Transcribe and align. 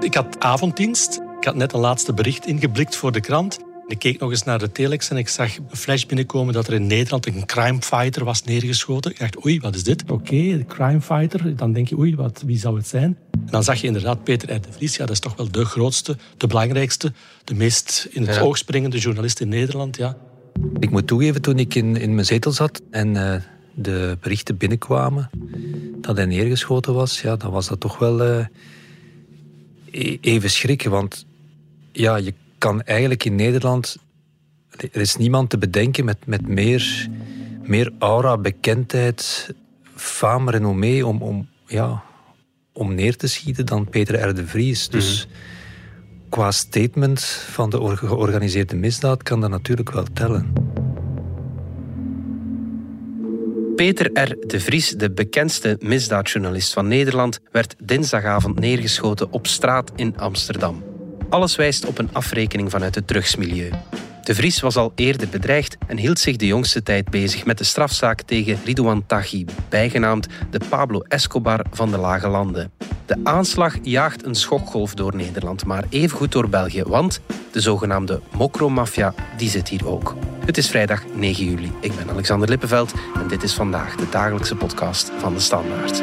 Ik 0.00 0.14
had 0.14 0.36
avonddienst. 0.38 1.20
Ik 1.38 1.44
had 1.44 1.54
net 1.54 1.72
een 1.72 1.80
laatste 1.80 2.14
bericht 2.14 2.46
ingeblikt 2.46 2.96
voor 2.96 3.12
de 3.12 3.20
krant. 3.20 3.58
Ik 3.86 3.98
keek 3.98 4.18
nog 4.18 4.30
eens 4.30 4.42
naar 4.42 4.58
de 4.58 4.72
telex 4.72 5.10
en 5.10 5.16
ik 5.16 5.28
zag 5.28 5.56
een 5.56 5.76
flash 5.76 6.04
binnenkomen 6.04 6.54
dat 6.54 6.66
er 6.66 6.72
in 6.72 6.86
Nederland 6.86 7.26
een 7.26 7.46
crimefighter 7.46 8.24
was 8.24 8.42
neergeschoten. 8.42 9.10
Ik 9.10 9.18
dacht, 9.18 9.44
oei, 9.44 9.60
wat 9.60 9.74
is 9.74 9.84
dit? 9.84 10.02
Oké, 10.02 10.12
okay, 10.12 10.64
crimefighter. 10.68 11.56
Dan 11.56 11.72
denk 11.72 11.88
je, 11.88 11.98
oei, 11.98 12.16
wat, 12.16 12.42
wie 12.46 12.58
zou 12.58 12.76
het 12.76 12.86
zijn? 12.86 13.16
En 13.30 13.46
dan 13.50 13.64
zag 13.64 13.80
je 13.80 13.86
inderdaad 13.86 14.24
Peter 14.24 14.54
R. 14.54 14.60
de 14.60 14.72
Vries. 14.72 14.96
Ja, 14.96 15.04
dat 15.06 15.14
is 15.14 15.20
toch 15.20 15.36
wel 15.36 15.50
de 15.50 15.64
grootste, 15.64 16.16
de 16.36 16.46
belangrijkste, 16.46 17.12
de 17.44 17.54
meest 17.54 18.08
in 18.10 18.26
het 18.26 18.40
oog 18.40 18.56
springende 18.58 18.98
journalist 18.98 19.40
in 19.40 19.48
Nederland. 19.48 19.96
Ja. 19.96 20.16
Ik 20.78 20.90
moet 20.90 21.06
toegeven, 21.06 21.42
toen 21.42 21.58
ik 21.58 21.74
in, 21.74 21.96
in 21.96 22.14
mijn 22.14 22.26
zetel 22.26 22.52
zat 22.52 22.82
en 22.90 23.14
uh, 23.14 23.34
de 23.74 24.18
berichten 24.20 24.56
binnenkwamen 24.56 25.30
dat 26.00 26.16
hij 26.16 26.26
neergeschoten 26.26 26.94
was, 26.94 27.20
ja, 27.20 27.36
dan 27.36 27.50
was 27.50 27.68
dat 27.68 27.80
toch 27.80 27.98
wel 27.98 28.26
uh, 28.26 28.46
even 30.20 30.50
schrikken. 30.50 30.90
Want 30.90 31.26
ja, 31.92 32.16
je 32.16 32.34
kan 32.58 32.82
eigenlijk 32.82 33.24
in 33.24 33.34
Nederland. 33.34 33.96
Er 34.76 35.00
is 35.00 35.16
niemand 35.16 35.50
te 35.50 35.58
bedenken 35.58 36.04
met, 36.04 36.26
met 36.26 36.48
meer, 36.48 37.08
meer 37.62 37.92
aura, 37.98 38.38
bekendheid, 38.38 39.50
fame, 39.94 40.50
renommee 40.50 41.06
om, 41.06 41.22
om, 41.22 41.48
ja, 41.66 42.02
om 42.72 42.94
neer 42.94 43.16
te 43.16 43.26
schieten 43.26 43.66
dan 43.66 43.88
Peter 43.88 44.28
R. 44.28 44.34
de 44.34 44.46
Vries. 44.46 44.88
Dus 44.88 45.26
mhm. 45.26 46.28
qua 46.28 46.50
statement 46.50 47.24
van 47.24 47.70
de 47.70 47.96
georganiseerde 47.96 48.76
misdaad 48.76 49.22
kan 49.22 49.40
dat 49.40 49.50
natuurlijk 49.50 49.92
wel 49.92 50.06
tellen. 50.12 50.59
Peter 53.80 54.10
R. 54.12 54.36
de 54.46 54.60
Vries, 54.60 54.90
de 54.90 55.10
bekendste 55.10 55.76
misdaadjournalist 55.78 56.72
van 56.72 56.88
Nederland, 56.88 57.40
werd 57.50 57.74
dinsdagavond 57.78 58.58
neergeschoten 58.58 59.32
op 59.32 59.46
straat 59.46 59.92
in 59.96 60.14
Amsterdam. 60.18 60.84
Alles 61.28 61.56
wijst 61.56 61.86
op 61.86 61.98
een 61.98 62.08
afrekening 62.12 62.70
vanuit 62.70 62.94
het 62.94 63.06
drugsmilieu. 63.06 63.70
De 64.22 64.34
Vries 64.34 64.60
was 64.60 64.76
al 64.76 64.92
eerder 64.94 65.28
bedreigd 65.28 65.76
en 65.86 65.96
hield 65.96 66.18
zich 66.18 66.36
de 66.36 66.46
jongste 66.46 66.82
tijd 66.82 67.10
bezig 67.10 67.44
met 67.44 67.58
de 67.58 67.64
strafzaak 67.64 68.22
tegen 68.22 68.58
Ridouan 68.64 69.06
Taghi, 69.06 69.44
bijgenaamd 69.68 70.26
de 70.50 70.60
Pablo 70.68 71.00
Escobar 71.08 71.64
van 71.70 71.90
de 71.90 71.98
Lage 71.98 72.28
Landen. 72.28 72.70
De 73.06 73.16
aanslag 73.24 73.76
jaagt 73.82 74.24
een 74.24 74.34
schokgolf 74.34 74.94
door 74.94 75.16
Nederland, 75.16 75.64
maar 75.64 75.84
evengoed 75.88 76.32
door 76.32 76.48
België, 76.48 76.82
want 76.82 77.20
de 77.52 77.60
zogenaamde 77.60 78.20
mokromafia 78.36 79.14
die 79.36 79.48
zit 79.48 79.68
hier 79.68 79.88
ook. 79.88 80.16
Het 80.44 80.58
is 80.58 80.68
vrijdag 80.68 81.02
9 81.14 81.44
juli. 81.44 81.72
Ik 81.80 81.96
ben 81.96 82.10
Alexander 82.10 82.48
Lippenveld 82.48 82.92
en 83.14 83.28
dit 83.28 83.42
is 83.42 83.54
vandaag 83.54 83.96
de 83.96 84.08
dagelijkse 84.10 84.56
podcast 84.56 85.10
van 85.18 85.34
de 85.34 85.40
Standaard. 85.40 86.02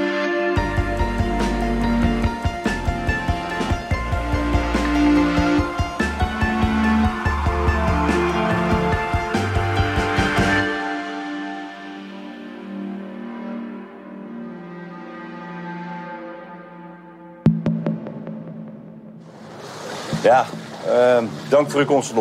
Ja, 20.28 20.45
uh, 20.88 21.23
dank 21.50 21.72
voor 21.72 21.80
uw 21.80 21.86
komst. 21.86 22.14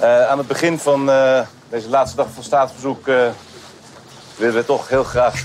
Uh, 0.00 0.28
aan 0.28 0.38
het 0.38 0.46
begin 0.46 0.78
van 0.78 1.08
uh, 1.08 1.40
deze 1.68 1.88
laatste 1.88 2.16
dag 2.16 2.26
van 2.34 2.42
staatsbezoek 2.42 3.06
uh, 3.06 3.28
willen 4.36 4.54
we 4.54 4.64
toch 4.64 4.88
heel 4.88 5.04
graag 5.04 5.44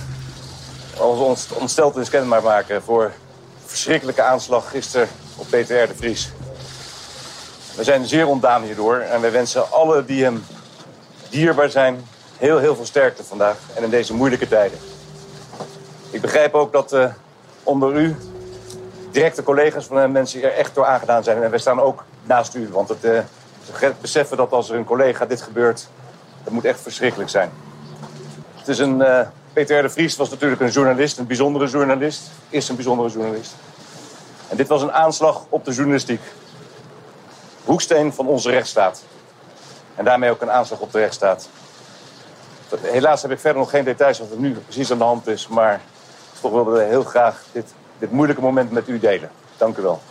onze 0.97 1.53
ontsteltenis 1.59 2.09
kenbaar 2.09 2.43
maken 2.43 2.81
voor 2.81 3.11
verschrikkelijke 3.65 4.21
aanslag 4.21 4.69
gisteren 4.69 5.07
op 5.35 5.45
Peter 5.49 5.83
R. 5.83 5.87
de 5.87 5.95
Vries. 5.95 6.31
We 7.75 7.83
zijn 7.83 8.05
zeer 8.05 8.27
ontdaan 8.27 8.63
hierdoor 8.63 8.99
en 8.99 9.21
wij 9.21 9.31
wensen 9.31 9.71
alle 9.71 10.05
die 10.05 10.23
hem 10.23 10.45
dierbaar 11.29 11.69
zijn 11.69 12.07
heel, 12.37 12.57
heel 12.57 12.75
veel 12.75 12.85
sterkte 12.85 13.23
vandaag 13.23 13.57
en 13.75 13.83
in 13.83 13.89
deze 13.89 14.13
moeilijke 14.13 14.47
tijden. 14.47 14.79
Ik 16.09 16.21
begrijp 16.21 16.53
ook 16.53 16.71
dat 16.71 16.95
onder 17.63 17.95
u 17.95 18.15
directe 19.11 19.43
collega's 19.43 19.85
van 19.85 19.97
hem 19.97 20.11
mensen 20.11 20.43
er 20.43 20.53
echt 20.53 20.75
door 20.75 20.85
aangedaan 20.85 21.23
zijn. 21.23 21.43
En 21.43 21.49
wij 21.49 21.59
staan 21.59 21.79
ook 21.79 22.03
naast 22.23 22.55
u, 22.55 22.69
want 22.71 22.89
het, 22.89 23.05
uh, 23.05 23.19
ze 23.65 23.93
beseffen 24.01 24.37
dat 24.37 24.51
als 24.51 24.69
er 24.69 24.75
een 24.75 24.85
collega 24.85 25.25
dit 25.25 25.41
gebeurt, 25.41 25.87
dat 26.43 26.53
moet 26.53 26.65
echt 26.65 26.81
verschrikkelijk 26.81 27.29
zijn. 27.29 27.51
Het 28.55 28.67
is 28.67 28.79
een, 28.79 28.99
uh, 28.99 29.19
Peter 29.53 29.81
de 29.81 29.89
Vries 29.89 30.15
was 30.15 30.29
natuurlijk 30.29 30.61
een 30.61 30.69
journalist, 30.69 31.17
een 31.17 31.27
bijzondere 31.27 31.67
journalist. 31.67 32.21
Is 32.49 32.69
een 32.69 32.75
bijzondere 32.75 33.09
journalist. 33.09 33.53
En 34.49 34.57
dit 34.57 34.67
was 34.67 34.81
een 34.81 34.91
aanslag 34.91 35.45
op 35.49 35.65
de 35.65 35.71
journalistiek. 35.71 36.21
Hoeksteen 37.63 38.13
van 38.13 38.27
onze 38.27 38.49
rechtsstaat. 38.49 39.03
En 39.95 40.05
daarmee 40.05 40.29
ook 40.29 40.41
een 40.41 40.51
aanslag 40.51 40.79
op 40.79 40.91
de 40.91 40.99
rechtsstaat. 40.99 41.49
Helaas 42.81 43.21
heb 43.21 43.31
ik 43.31 43.39
verder 43.39 43.59
nog 43.59 43.69
geen 43.69 43.83
details 43.83 44.19
wat 44.19 44.31
er 44.31 44.37
nu 44.37 44.51
precies 44.51 44.91
aan 44.91 44.97
de 44.97 45.03
hand 45.03 45.27
is. 45.27 45.47
Maar 45.47 45.81
toch 46.41 46.51
wilden 46.51 46.73
we 46.73 46.83
heel 46.83 47.03
graag 47.03 47.43
dit 47.51 47.73
dit 48.01 48.11
moeilijke 48.11 48.41
moment 48.41 48.71
met 48.71 48.89
u 48.89 48.99
delen. 48.99 49.29
Dank 49.57 49.77
u 49.77 49.81
wel. 49.81 50.01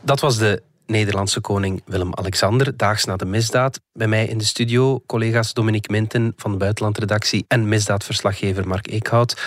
Dat 0.00 0.20
was 0.20 0.38
de 0.38 0.62
Nederlandse 0.86 1.40
koning 1.40 1.82
Willem-Alexander, 1.86 2.76
daags 2.76 3.04
na 3.04 3.16
de 3.16 3.24
misdaad. 3.24 3.80
Bij 3.92 4.06
mij 4.06 4.26
in 4.26 4.38
de 4.38 4.44
studio 4.44 5.02
collega's 5.06 5.52
Dominique 5.52 5.92
Minten 5.92 6.32
van 6.36 6.50
de 6.50 6.56
buitenlandredactie 6.56 7.44
en 7.48 7.68
misdaadverslaggever 7.68 8.68
Mark 8.68 8.90
Eekhout. 8.90 9.40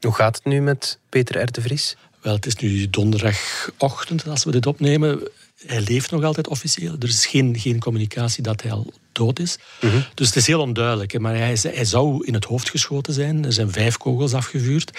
Hoe 0.00 0.14
gaat 0.14 0.36
het 0.36 0.44
nu 0.44 0.60
met 0.60 0.98
Peter 1.08 1.42
R. 1.42 1.52
de 1.52 1.60
Vries? 1.60 1.96
Wel, 2.20 2.34
het 2.34 2.46
is 2.46 2.56
nu 2.56 2.90
donderdagochtend 2.90 4.28
als 4.28 4.44
we 4.44 4.50
dit 4.50 4.66
opnemen. 4.66 5.28
Hij 5.66 5.80
leeft 5.80 6.10
nog 6.10 6.24
altijd 6.24 6.48
officieel. 6.48 6.96
Er 6.98 7.08
is 7.08 7.26
geen, 7.26 7.58
geen 7.58 7.78
communicatie 7.78 8.42
dat 8.42 8.62
hij 8.62 8.72
al 8.72 8.92
dood 9.12 9.38
is. 9.38 9.58
Mhm. 9.80 10.00
Dus 10.14 10.26
het 10.26 10.36
is 10.36 10.46
heel 10.46 10.60
onduidelijk. 10.60 11.18
Maar 11.18 11.36
hij, 11.36 11.58
hij 11.62 11.84
zou 11.84 12.26
in 12.26 12.34
het 12.34 12.44
hoofd 12.44 12.70
geschoten 12.70 13.12
zijn. 13.12 13.44
Er 13.44 13.52
zijn 13.52 13.70
vijf 13.70 13.96
kogels 13.96 14.34
afgevuurd 14.34 14.90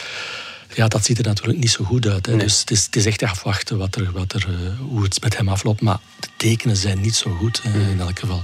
ja, 0.74 0.88
dat 0.88 1.06
ziet 1.06 1.18
er 1.18 1.24
natuurlijk 1.24 1.58
niet 1.58 1.72
zo 1.72 1.84
goed 1.84 2.08
uit. 2.08 2.26
Hè. 2.26 2.38
Dus 2.38 2.60
het 2.60 2.72
is, 2.72 2.86
het 2.86 2.96
is, 2.96 3.06
echt 3.06 3.24
afwachten 3.24 3.78
wat 3.78 3.96
er, 3.96 4.12
wat 4.12 4.34
er, 4.34 4.48
uh, 4.50 4.80
hoe 4.80 5.04
het 5.04 5.22
met 5.22 5.38
hem 5.38 5.50
afloopt. 5.50 5.82
Maar 5.82 6.00
de 6.20 6.28
tekenen 6.38 6.78
zijn 6.78 7.02
niet 7.02 7.16
zo 7.16 7.32
goed 7.32 7.62
uh, 7.66 7.90
in 7.90 8.00
elk 8.00 8.20
geval. 8.20 8.44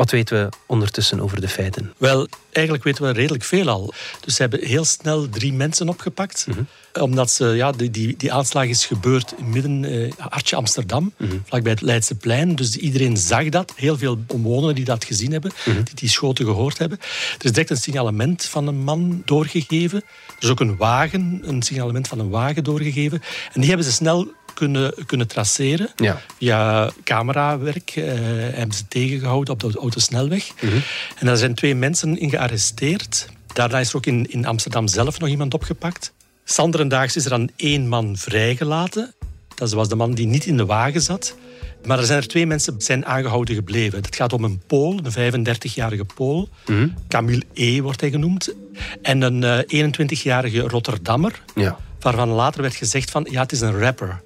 Wat 0.00 0.10
weten 0.10 0.44
we 0.44 0.56
ondertussen 0.66 1.20
over 1.20 1.40
de 1.40 1.48
feiten? 1.48 1.92
Wel, 1.96 2.28
eigenlijk 2.50 2.84
weten 2.84 3.04
we 3.04 3.12
redelijk 3.12 3.44
veel 3.44 3.68
al. 3.68 3.92
Dus 4.20 4.34
ze 4.34 4.42
hebben 4.42 4.64
heel 4.64 4.84
snel 4.84 5.28
drie 5.28 5.52
mensen 5.52 5.88
opgepakt. 5.88 6.46
Mhm. 6.48 6.62
Omdat 7.02 7.30
ze, 7.30 7.46
ja, 7.46 7.72
die, 7.72 7.90
die, 7.90 8.16
die, 8.16 8.32
aanslag 8.32 8.64
is 8.64 8.86
gebeurd 8.86 9.34
in 9.36 9.50
midden 9.50 9.82
uh, 9.82 10.12
Hartje 10.18 10.56
Amsterdam, 10.56 11.12
mm 11.16 11.28
-hmm. 11.28 11.42
vlakbij 11.46 11.72
het 11.72 11.80
Leidseplein. 11.80 12.54
Dus 12.54 12.76
iedereen 12.76 13.16
zag 13.16 13.48
dat. 13.48 13.72
Heel 13.76 13.98
veel 13.98 14.18
omwonenden 14.26 14.74
die 14.74 14.84
dat 14.84 15.04
gezien 15.04 15.32
hebben, 15.32 15.52
mhm. 15.64 15.82
die 15.82 15.94
die 15.94 16.08
schoten 16.08 16.44
gehoord 16.44 16.78
hebben. 16.78 16.98
Er 17.38 17.44
is 17.44 17.52
direct 17.52 17.70
een 17.70 17.76
signalement 17.76 18.44
van 18.44 18.66
een 18.66 18.78
man 18.78 19.22
doorgegeven. 19.24 20.02
Er 20.26 20.34
is 20.44 20.48
ook 20.48 20.60
een 20.60 20.76
wagen, 20.76 21.40
een 21.44 21.62
signalement 21.62 22.08
van 22.08 22.18
een 22.18 22.30
wagen 22.30 22.64
doorgegeven. 22.64 23.22
En 23.52 23.60
die 23.60 23.68
hebben 23.68 23.86
ze 23.86 23.92
snel 23.92 24.32
kunnen, 24.60 24.94
kunnen 25.06 25.26
traceren. 25.26 25.88
Ja. 25.96 26.20
Via 26.38 26.90
camerawerk 27.04 27.96
uh, 27.96 28.04
hebben 28.52 28.76
ze 28.76 28.88
tegengehouden 28.88 29.54
op 29.54 29.60
de 29.60 29.78
autosnelweg. 29.78 30.50
Mm 30.60 30.70
En 31.18 31.26
daar 31.26 31.36
zijn 31.36 31.54
twee 31.54 31.74
mensen 31.74 32.18
in 32.18 32.30
gearresteerd. 32.30 33.28
Daarna 33.52 33.78
is 33.78 33.90
er 33.90 33.96
ook 33.96 34.06
in, 34.06 34.30
in 34.30 34.46
Amsterdam 34.46 34.88
zelf 34.88 35.18
nog 35.18 35.28
iemand 35.28 35.54
opgepakt. 35.54 36.12
Sanderendaags 36.44 37.16
is 37.16 37.24
er 37.24 37.30
dan 37.30 37.50
één 37.56 37.88
man 37.88 38.16
vrijgelaten. 38.16 39.14
Dat 39.54 39.72
was 39.72 39.88
de 39.88 39.96
man 39.96 40.14
die 40.14 40.26
niet 40.26 40.46
in 40.46 40.56
de 40.56 40.66
wagen 40.66 41.02
zat. 41.02 41.36
Maar 41.84 41.98
er 41.98 42.04
zijn 42.04 42.18
er 42.18 42.28
twee 42.28 42.46
mensen 42.46 42.74
zijn 42.78 43.06
aangehouden 43.06 43.54
gebleven. 43.54 44.02
Het 44.02 44.16
gaat 44.16 44.32
om 44.32 44.44
een 44.44 44.60
Pool, 44.66 45.00
een 45.02 45.46
35-jarige 45.46 46.06
Pool. 46.14 46.48
Mm 46.66 46.94
Camille 47.08 47.44
E. 47.54 47.80
wordt 47.80 48.00
hij 48.00 48.10
genoemd. 48.10 48.54
En 49.02 49.22
een 49.22 49.64
21-jarige 49.94 50.62
eh, 50.62 50.68
Rotterdammer. 50.68 51.42
Ja. 51.54 51.78
Waarvan 52.00 52.28
later 52.28 52.62
werd 52.62 52.74
gezegd 52.74 53.10
van, 53.10 53.26
ja, 53.30 53.40
het 53.42 53.52
is 53.52 53.60
een 53.60 53.78
rapper. 53.78 54.20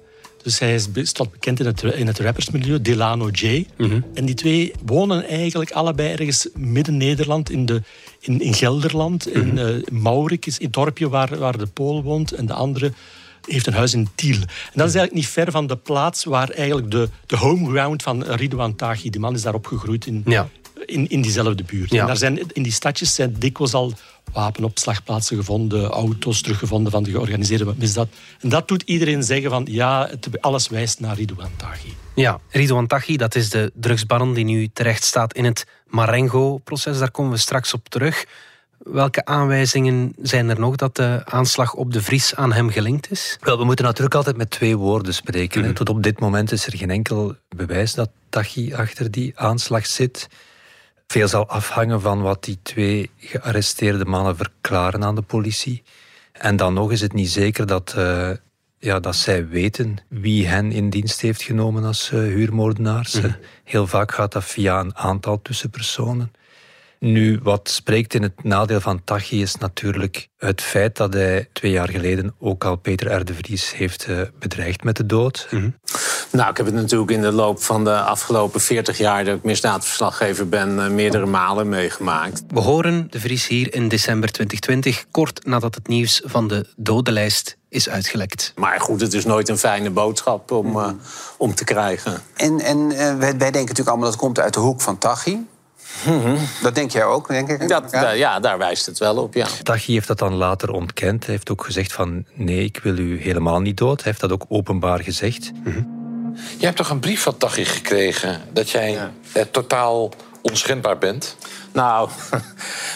Dus 0.45 0.59
hij 0.59 0.73
is 0.73 0.87
stond 0.93 1.31
bekend 1.31 1.59
in 1.59 1.65
het, 1.65 1.83
in 1.83 2.07
het 2.07 2.19
rappersmilieu, 2.19 2.81
Delano 2.81 3.29
J. 3.29 3.67
Mhm. 3.77 4.01
En 4.13 4.25
die 4.25 4.35
twee 4.35 4.73
wonen 4.85 5.27
eigenlijk 5.27 5.71
allebei 5.71 6.11
ergens 6.11 6.47
midden 6.53 6.97
Nederland, 6.97 7.49
in, 7.49 7.65
de, 7.65 7.81
in, 8.19 8.41
in 8.41 8.53
Gelderland. 8.53 9.27
In 9.27 9.57
uh, 9.57 9.83
Maurik 9.91 10.45
is 10.45 10.59
het 10.59 10.73
dorpje 10.73 11.09
waar, 11.09 11.37
waar 11.37 11.57
de 11.57 11.65
Pool 11.65 12.03
woont. 12.03 12.31
En 12.31 12.45
de 12.45 12.53
andere 12.53 12.91
heeft 13.45 13.67
een 13.67 13.73
huis 13.73 13.93
in 13.93 14.07
Tiel. 14.15 14.35
En 14.35 14.47
dat 14.73 14.87
is 14.87 14.95
eigenlijk 14.95 15.13
niet 15.13 15.27
ver 15.27 15.51
van 15.51 15.67
de 15.67 15.77
plaats 15.77 16.23
waar 16.23 16.49
eigenlijk 16.49 16.91
de, 16.91 17.09
de 17.25 17.37
homeground 17.37 18.03
van 18.03 18.23
Ridouan 18.23 18.75
Taghi, 18.75 19.09
die 19.09 19.21
man 19.21 19.33
is 19.33 19.41
daar 19.41 19.53
opgegroeid 19.53 20.05
in, 20.05 20.21
ja. 20.25 20.49
In, 20.85 21.09
in 21.09 21.21
diezelfde 21.21 21.63
buurt. 21.63 21.93
En 21.93 22.05
daar 22.05 22.17
zijn, 22.17 22.39
in 22.53 22.63
die 22.63 22.71
stadjes 22.71 23.15
zijn 23.15 23.35
dikwijls 23.39 23.73
al 23.73 23.93
wapenopslagplaatsen 24.33 25.37
gevonden, 25.37 25.89
auto's 25.89 26.41
teruggevonden 26.41 26.91
van 26.91 27.03
de 27.03 27.09
georganiseerde 27.09 27.73
misdaad. 27.77 28.07
En 28.39 28.49
dat 28.49 28.67
doet 28.67 28.81
iedereen 28.81 29.23
zeggen 29.23 29.49
van 29.49 29.67
ja, 29.69 30.07
het, 30.09 30.41
alles 30.41 30.67
wijst 30.67 30.99
naar 30.99 31.15
Ridouan 31.15 31.51
Taghi. 31.55 31.93
Ja, 32.15 32.39
Ridouan 32.49 32.87
Taghi, 32.87 33.17
dat 33.17 33.35
is 33.35 33.49
de 33.49 33.71
drugsbaron 33.73 34.33
die 34.33 34.45
nu 34.45 34.69
terecht 34.73 35.03
staat 35.03 35.33
in 35.33 35.45
het 35.45 35.65
Marengo-proces. 35.87 36.99
Daar 36.99 37.11
komen 37.11 37.31
we 37.31 37.37
straks 37.37 37.73
op 37.73 37.89
terug. 37.89 38.25
Welke 38.77 39.25
aanwijzingen 39.25 40.13
zijn 40.21 40.49
er 40.49 40.59
nog 40.59 40.75
dat 40.75 40.95
de 40.95 41.21
aanslag 41.25 41.73
op 41.73 41.93
de 41.93 42.01
Vries 42.01 42.35
aan 42.35 42.53
hem 42.53 42.69
gelinkt 42.69 43.11
is? 43.11 43.37
Wel, 43.41 43.57
we 43.57 43.63
moeten 43.63 43.85
natuurlijk 43.85 44.15
altijd 44.15 44.37
met 44.37 44.49
twee 44.49 44.77
woorden 44.77 45.13
spreken. 45.13 45.61
Mhm. 45.61 45.73
Tot 45.73 45.89
op 45.89 46.03
dit 46.03 46.19
moment 46.19 46.51
is 46.51 46.65
er 46.65 46.77
geen 46.77 46.89
enkel 46.89 47.35
bewijs 47.55 47.93
dat 47.93 48.09
Tachi 48.29 48.73
achter 48.73 49.11
die 49.11 49.31
aanslag 49.35 49.85
zit. 49.85 50.27
Veel 51.07 51.27
zal 51.27 51.47
afhangen 51.47 52.01
van 52.01 52.21
wat 52.21 52.43
die 52.43 52.59
twee 52.63 53.11
gearresteerde 53.17 54.05
mannen 54.05 54.35
verklaren 54.35 55.03
aan 55.03 55.15
de 55.15 55.21
politie. 55.21 55.83
En 56.31 56.55
dan 56.55 56.73
nog 56.73 56.91
is 56.91 57.01
het 57.01 57.13
niet 57.13 57.29
zeker 57.29 57.65
dat, 57.65 57.93
uh, 57.97 58.29
ja, 58.77 58.99
dat 58.99 59.15
zij 59.15 59.47
weten 59.47 59.97
wie 60.07 60.47
hen 60.47 60.71
in 60.71 60.89
dienst 60.89 61.21
heeft 61.21 61.41
genomen 61.41 61.83
als 61.83 62.11
uh, 62.11 62.19
huurmoordenaars. 62.19 63.21
Mhm. 63.21 63.31
Heel 63.63 63.87
vaak 63.87 64.11
gaat 64.11 64.31
dat 64.31 64.43
via 64.43 64.79
een 64.79 64.95
aantal 64.95 65.41
tussenpersonen. 65.41 66.31
Nu, 67.05 67.39
wat 67.43 67.69
spreekt 67.69 68.13
in 68.13 68.21
het 68.21 68.43
nadeel 68.43 68.79
van 68.79 69.03
Tachi 69.03 69.41
is 69.41 69.55
natuurlijk 69.55 70.27
het 70.37 70.61
feit 70.61 70.97
dat 70.97 71.13
hij 71.13 71.49
twee 71.53 71.71
jaar 71.71 71.89
geleden 71.89 72.35
ook 72.39 72.63
al 72.63 72.75
Peter 72.75 73.13
R. 73.13 73.25
de 73.25 73.33
Vries 73.33 73.75
heeft 73.75 74.07
uh, 74.07 74.21
bedreigd 74.39 74.83
met 74.83 74.97
de 74.97 75.05
dood. 75.05 75.47
Mhm. 75.51 75.69
Nou, 76.31 76.49
ik 76.49 76.57
heb 76.57 76.65
het 76.65 76.75
natuurlijk 76.75 77.11
in 77.11 77.21
de 77.21 77.31
loop 77.31 77.63
van 77.63 77.83
de 77.83 77.99
afgelopen 77.99 78.61
40 78.61 78.97
jaar 78.97 79.25
dat 79.25 79.35
ik 79.35 79.43
misdaadverslaggever 79.43 80.49
ben, 80.49 80.77
uh, 80.77 80.87
meerdere 80.87 81.25
malen 81.25 81.69
meegemaakt. 81.69 82.43
We 82.47 82.59
horen 82.59 83.07
de 83.09 83.19
Vries 83.19 83.47
hier 83.47 83.73
in 83.73 83.87
december 83.87 84.31
2020, 84.31 85.05
kort 85.11 85.45
nadat 85.45 85.75
het 85.75 85.87
nieuws 85.87 86.21
van 86.23 86.47
de 86.47 86.67
dodenlijst 86.75 87.57
is 87.69 87.89
uitgelekt. 87.89 88.53
Maar 88.55 88.79
goed, 88.79 89.01
het 89.01 89.13
is 89.13 89.25
nooit 89.25 89.49
een 89.49 89.57
fijne 89.57 89.89
boodschap 89.89 90.51
om, 90.51 90.77
uh, 90.77 90.89
om 91.37 91.55
te 91.55 91.63
krijgen. 91.63 92.21
En, 92.35 92.59
en 92.59 92.87
wij, 92.87 93.17
wij 93.17 93.37
denken 93.37 93.51
natuurlijk 93.51 93.87
allemaal 93.87 94.05
dat 94.05 94.13
het 94.13 94.23
komt 94.23 94.39
uit 94.39 94.53
de 94.53 94.59
hoek 94.59 94.81
van 94.81 94.97
Tachi. 94.97 95.47
Mhm. 96.05 96.37
Dat 96.61 96.75
denk 96.75 96.91
jij 96.91 97.03
ook, 97.03 97.27
denk 97.27 97.49
ik? 97.49 97.67
Dat, 97.67 97.91
ja? 97.91 98.09
ja, 98.11 98.39
daar 98.39 98.57
wijst 98.57 98.85
het 98.85 98.97
wel 98.97 99.17
op, 99.17 99.33
ja. 99.33 99.47
Tachi 99.63 99.93
heeft 99.93 100.07
dat 100.07 100.19
dan 100.19 100.33
later 100.33 100.71
ontkend. 100.71 101.25
Hij 101.25 101.33
heeft 101.33 101.51
ook 101.51 101.63
gezegd 101.63 101.93
van 101.93 102.25
nee, 102.33 102.63
ik 102.63 102.79
wil 102.83 102.97
u 102.97 103.21
helemaal 103.21 103.59
niet 103.59 103.77
dood. 103.77 104.03
Hij 104.03 104.11
heeft 104.11 104.21
dat 104.21 104.31
ook 104.31 104.45
openbaar 104.47 104.99
gezegd. 104.99 105.51
Mm 105.63 105.93
Je 106.57 106.65
hebt 106.65 106.77
toch 106.77 106.89
een 106.89 106.99
brief 106.99 107.21
van 107.21 107.37
Tachi 107.37 107.65
gekregen 107.65 108.41
dat 108.53 108.69
jij 108.69 108.99
eh, 109.31 109.43
totaal 109.51 110.11
onschendbaar 110.41 110.97
bent? 110.97 111.35
Nou, 111.71 112.09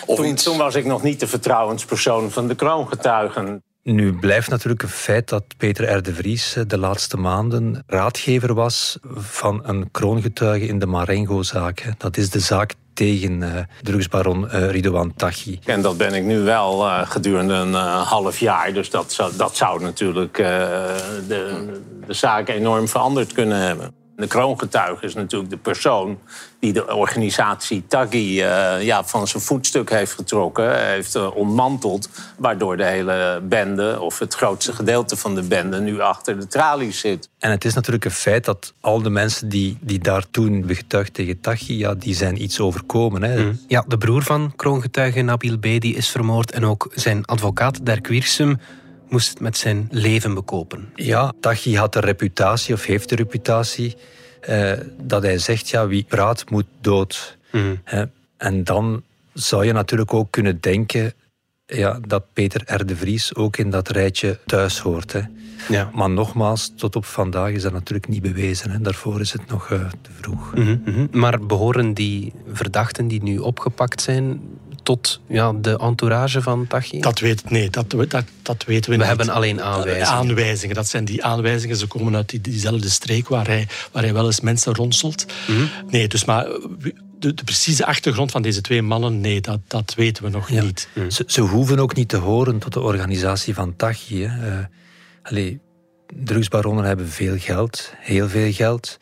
toen, 0.06 0.36
toen, 0.36 0.58
was 0.58 0.76
ik 0.76 0.86
nog 0.86 1.04
niet 1.04 1.20
de 1.20 1.28
vertrouwenspersoon 1.28 2.32
van 2.32 2.48
de 2.48 2.56
kroongetuigen. 2.56 3.64
Nu 3.94 4.14
blijft 4.14 4.50
natuurlijk 4.50 4.84
een 4.84 4.90
feit 4.90 5.30
dat 5.30 5.44
Peter 5.58 5.98
R. 5.98 6.04
de 6.04 6.14
Vries 6.14 6.56
eh, 6.56 6.64
de 6.68 6.78
laatste 6.78 7.18
maanden 7.18 7.84
raadgever 7.88 8.54
was 8.54 8.98
van 9.16 9.62
een 9.64 9.92
kroongetuige 9.92 10.66
in 10.66 10.80
de 10.80 10.86
Marengo-zaak. 10.86 11.94
Dat 11.98 12.18
is 12.18 12.30
de 12.30 12.40
zaak 12.40 12.74
tegen 12.94 13.42
uh, 13.42 13.56
drugsbaron 13.82 14.46
uh, 14.46 14.70
Ridouan 14.70 15.14
Taghi. 15.16 15.60
En 15.66 15.82
dat 15.82 15.98
ben 15.98 16.14
ik 16.14 16.24
nu 16.24 16.40
wel 16.40 16.80
gedurende 17.06 17.54
een 17.54 17.74
half 18.04 18.40
jaar. 18.40 18.74
Dus 18.74 18.90
dat 18.90 19.12
zou, 19.12 19.32
dat 19.38 19.56
zou 19.56 19.82
natuurlijk 19.82 20.36
de, 21.28 21.82
de 22.08 22.14
zaak 22.14 22.50
enorm 22.50 22.88
veranderd 22.88 23.34
kunnen 23.34 23.58
hebben. 23.58 23.99
De 24.20 24.28
kroongetuige 24.28 25.06
is 25.06 25.14
natuurlijk 25.14 25.50
de 25.50 25.58
persoon 25.58 26.20
die 26.60 26.74
de 26.74 26.96
organisatie 26.96 27.84
Taggi 27.88 28.44
uh, 28.44 28.84
ja, 28.84 29.04
van 29.04 29.28
zijn 29.28 29.44
voetstuk 29.44 29.90
heeft 29.90 30.12
getrokken, 30.12 30.86
heeft 30.86 31.16
uh, 31.16 31.36
ontmanteld, 31.36 32.10
waardoor 32.38 32.78
de 32.78 32.86
hele 32.86 33.42
bende, 33.44 34.00
of 34.02 34.20
het 34.20 34.34
grootste 34.34 34.74
gedeelte 34.74 35.18
van 35.18 35.36
de 35.36 35.42
bende, 35.42 35.80
nu 35.80 36.00
achter 36.00 36.40
de 36.40 36.48
tralies 36.48 37.00
zit. 37.00 37.30
En 37.40 37.52
het 37.52 37.66
is 37.66 37.74
natuurlijk 37.74 38.06
een 38.06 38.12
feit 38.12 38.46
dat 38.46 38.74
al 38.82 39.02
de 39.02 39.10
mensen 39.10 39.50
die, 39.50 39.78
die 39.82 40.00
daar 40.00 40.26
toen 40.32 40.66
begetuigd 40.66 41.14
tegen 41.14 41.40
Taghi, 41.40 41.78
ja, 41.78 41.94
die 41.96 42.16
zijn 42.16 42.42
iets 42.42 42.60
overkomen. 42.60 43.24
Hè. 43.24 43.44
Mm. 43.44 43.60
Ja, 43.68 43.86
de 43.88 43.98
broer 43.98 44.24
van 44.24 44.54
kroongetuige 44.56 45.22
Nabil 45.22 45.58
B. 45.58 45.62
die 45.62 45.96
is 45.96 46.10
vermoord 46.10 46.52
en 46.52 46.66
ook 46.66 46.92
zijn 46.94 47.26
advocaat 47.26 47.86
Dirk 47.86 48.08
Wiersum 48.08 48.60
moest 49.10 49.30
het 49.30 49.40
met 49.40 49.58
zijn 49.58 49.88
leven 49.92 50.34
bekopen. 50.34 50.90
Ja, 50.96 51.34
Tachi 51.40 51.78
had 51.78 51.94
de 51.94 52.00
reputatie, 52.00 52.74
of 52.74 52.86
heeft 52.86 53.10
de 53.10 53.16
reputatie, 53.16 53.96
eh, 54.42 54.72
dat 55.02 55.24
hij 55.24 55.38
zegt, 55.38 55.70
ja, 55.70 55.88
wie 55.88 56.04
praat 56.04 56.50
moet 56.50 56.68
dood. 56.82 57.38
Mhm. 57.52 58.06
en 58.38 58.64
dan 58.64 59.04
zou 59.34 59.66
je 59.66 59.72
natuurlijk 59.72 60.14
ook 60.14 60.32
kunnen 60.32 60.62
denken 60.62 61.14
ja, 61.66 62.00
dat 62.08 62.24
Peter 62.34 62.64
R. 62.66 62.86
de 62.86 62.96
Vries 62.96 63.36
ook 63.36 63.58
in 63.58 63.70
dat 63.70 63.90
rijtje 63.90 64.40
thuis 64.46 64.80
hoort. 64.80 65.14
Hè. 65.14 65.22
Ja. 65.70 65.90
Maar 65.94 66.10
nogmaals, 66.10 66.74
tot 66.76 66.96
op 66.96 67.06
vandaag 67.06 67.52
is 67.52 67.62
dat 67.62 67.72
natuurlijk 67.72 68.08
niet 68.08 68.22
bewezen. 68.22 68.72
Hè. 68.72 68.80
Daarvoor 68.80 69.20
is 69.20 69.32
het 69.34 69.48
nog 69.48 69.70
uh, 69.70 69.80
te 70.02 70.10
vroeg. 70.22 70.56
Mhm, 70.56 70.78
mhm. 70.86 71.08
Maar 71.12 71.46
behoren 71.46 71.94
die 71.94 72.34
verdachten 72.54 73.08
die 73.08 73.24
nu 73.24 73.38
opgepakt 73.38 74.02
zijn 74.02 74.42
tot 74.90 75.20
ja, 75.28 75.54
de 75.54 75.78
entourage 75.78 76.42
van 76.42 76.68
Tachi? 76.68 77.00
Dat 77.00 77.20
weet, 77.20 77.50
nee, 77.50 77.70
dat, 77.70 77.90
dat, 77.90 78.24
dat 78.42 78.64
weten 78.66 78.90
we, 78.92 78.98
we 78.98 79.02
niet. 79.02 79.02
We 79.02 79.06
hebben 79.06 79.30
alleen 79.30 79.62
aanwijzingen. 79.62 80.08
Aanwijzingen, 80.08 80.76
dat 80.76 80.88
zijn 80.88 81.06
die 81.06 81.24
aanwijzingen. 81.24 81.78
Ze 81.78 81.88
komen 81.88 82.16
uit 82.16 82.30
die, 82.30 82.42
diezelfde 82.42 82.90
streek 82.90 83.28
waar 83.28 83.48
hij, 83.48 83.68
waar 83.92 84.04
hij 84.04 84.14
wel 84.14 84.26
eens 84.26 84.42
mensen 84.42 84.76
ronselt. 84.76 85.26
Mhm. 85.48 85.66
Nee, 85.90 86.08
dus 86.08 86.26
maar 86.26 86.46
de, 87.20 87.34
de, 87.34 87.44
precieze 87.44 87.86
achtergrond 87.86 88.32
van 88.32 88.42
deze 88.42 88.62
twee 88.62 88.82
mannen, 88.82 89.22
nee, 89.22 89.42
dat, 89.42 89.60
dat 89.68 89.94
weten 89.96 90.24
we 90.24 90.30
nog 90.30 90.50
niet. 90.50 90.88
Mhm. 90.94 91.10
Ze, 91.10 91.24
ze, 91.28 91.42
hoeven 91.42 91.80
ook 91.80 91.96
niet 91.96 92.10
te 92.10 92.18
horen 92.18 92.60
tot 92.60 92.74
de 92.74 92.82
organisatie 92.82 93.54
van 93.54 93.76
Tachi. 93.76 94.24
Hè. 94.24 94.60
Uh, 94.60 94.66
allee, 95.24 95.60
drugsbaronnen 96.24 96.86
hebben 96.86 97.10
veel 97.10 97.38
geld, 97.38 97.94
heel 97.98 98.30
veel 98.30 98.52
geld. 98.52 98.98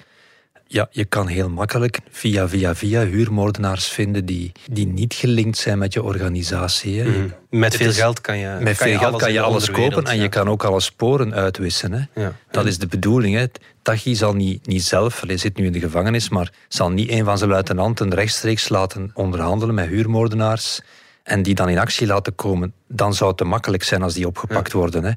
Ja, 0.67 0.87
je 0.91 1.05
kan 1.05 1.27
heel 1.27 1.49
makkelijk 1.49 1.99
via, 2.09 2.47
via, 2.47 2.75
via 2.75 3.05
huurmoordenaars 3.05 3.87
vinden 3.87 4.25
die, 4.25 4.51
die 4.71 4.87
niet 4.87 5.13
gelinkt 5.13 5.57
zijn 5.57 5.77
met 5.77 5.93
je 5.93 6.03
organisatie. 6.03 7.01
Hè. 7.01 7.09
Mhm. 7.09 7.27
Met 7.49 7.75
veel 7.75 7.91
geld 7.91 8.21
kan 8.21 8.37
je 8.37 8.57
Met 8.61 8.77
veel 8.77 8.97
geld 8.97 9.21
kan 9.21 9.33
je 9.33 9.41
alles 9.41 9.71
kopen 9.71 10.03
en 10.03 10.19
je 10.19 10.29
kan 10.29 10.49
ook 10.49 10.63
alle 10.63 10.79
sporen 10.79 11.33
uitwissen. 11.33 11.91
Hè. 11.91 12.21
Ja. 12.21 12.33
Dat 12.51 12.65
is 12.65 12.77
de 12.77 12.87
bedoeling. 12.87 13.35
Hè. 13.35 13.45
Tachi 13.81 14.15
zal 14.15 14.33
niet, 14.33 14.67
niet 14.67 14.83
zelf, 14.83 15.21
hij 15.21 15.37
zit 15.37 15.57
nu 15.57 15.65
in 15.65 15.71
de 15.71 15.79
gevangenis, 15.79 16.29
maar 16.29 16.51
zal 16.67 16.89
niet 16.89 17.09
een 17.09 17.25
van 17.25 17.37
zijn 17.37 17.49
luitenanten 17.49 18.13
rechtstreeks 18.13 18.69
laten 18.69 19.11
onderhandelen 19.13 19.75
met 19.75 19.87
huurmoordenaars 19.87 20.81
en 21.23 21.43
die 21.43 21.55
dan 21.55 21.69
in 21.69 21.77
actie 21.77 22.07
laten 22.07 22.35
komen. 22.35 22.73
Dan 22.87 23.13
zou 23.13 23.29
het 23.29 23.37
te 23.37 23.43
makkelijk 23.43 23.83
zijn 23.83 24.01
als 24.01 24.13
die 24.13 24.27
opgepakt 24.27 24.71
worden. 24.71 25.03
Hè. 25.03 25.11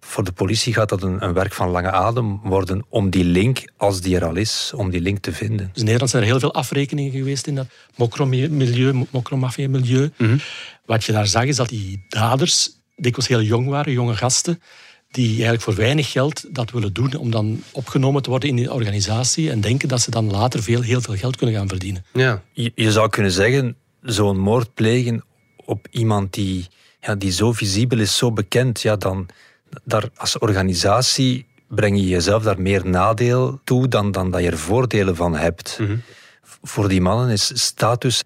Voor 0.00 0.24
de 0.24 0.32
politie 0.32 0.72
gaat 0.72 0.88
dat 0.88 1.02
een, 1.02 1.24
een, 1.24 1.32
werk 1.32 1.52
van 1.52 1.68
lange 1.68 1.90
adem 1.90 2.40
worden 2.42 2.84
om 2.88 3.10
die 3.10 3.24
link, 3.24 3.64
als 3.76 4.00
die 4.00 4.16
er 4.16 4.24
al 4.24 4.36
is, 4.36 4.72
om 4.74 4.90
die 4.90 5.00
link 5.00 5.18
te 5.18 5.32
vinden. 5.32 5.66
Dus 5.66 5.76
in 5.76 5.84
Nederland 5.84 6.10
zijn 6.10 6.22
er 6.22 6.28
heel 6.28 6.40
veel 6.40 6.54
afrekeningen 6.54 7.12
geweest 7.12 7.46
in 7.46 7.54
dat 7.54 7.66
mokromilieu, 7.96 9.06
mokromafia-milieu. 9.10 10.10
Mm 10.16 10.40
Wat 10.86 11.04
je 11.04 11.12
daar 11.12 11.26
zag 11.26 11.44
is 11.44 11.56
dat 11.56 11.68
die 11.68 12.04
daders 12.08 12.70
dikwijls 12.96 13.28
heel 13.28 13.42
jong 13.42 13.68
waren, 13.68 13.92
jonge 13.92 14.16
gasten, 14.16 14.60
die 15.10 15.28
eigenlijk 15.28 15.62
voor 15.62 15.74
weinig 15.74 16.10
geld 16.10 16.54
dat 16.54 16.70
willen 16.70 16.92
doen 16.92 17.14
om 17.14 17.30
dan 17.30 17.62
opgenomen 17.72 18.22
te 18.22 18.30
worden 18.30 18.48
in 18.48 18.56
die 18.56 18.72
organisatie 18.72 19.50
en 19.50 19.60
denken 19.60 19.88
dat 19.88 20.00
ze 20.00 20.10
dan 20.10 20.30
later 20.30 20.62
veel, 20.62 20.80
heel 20.80 21.00
veel 21.00 21.16
geld 21.16 21.36
kunnen 21.36 21.56
gaan 21.56 21.68
verdienen. 21.68 22.04
Ja. 22.12 22.42
Je, 22.52 22.72
je 22.74 22.92
zou 22.92 23.08
kunnen 23.08 23.32
zeggen, 23.32 23.76
zo'n 24.02 24.38
moord 24.38 24.74
plegen 24.74 25.24
op 25.64 25.86
iemand 25.90 26.34
die, 26.34 26.66
ja, 27.00 27.14
die 27.14 27.32
zo 27.32 27.52
visibel 27.52 27.98
is, 27.98 28.16
zo 28.16 28.32
bekend, 28.32 28.80
ja, 28.80 28.96
dan, 28.96 29.26
daar 29.84 30.08
als 30.16 30.38
organisatie 30.38 31.46
breng 31.68 31.96
je 31.96 32.08
jezelf 32.08 32.42
daar 32.42 32.60
meer 32.60 32.86
nadeel 32.86 33.60
toe 33.64 33.88
dan, 33.88 34.10
dan 34.10 34.30
dat 34.30 34.42
je 34.42 34.50
er 34.50 34.58
voordelen 34.58 35.16
van 35.16 35.36
hebt. 35.36 35.78
Mhm. 35.80 35.96
Voor 36.62 36.88
die 36.88 37.00
mannen 37.00 37.30
is 37.30 37.62
status 37.62 38.22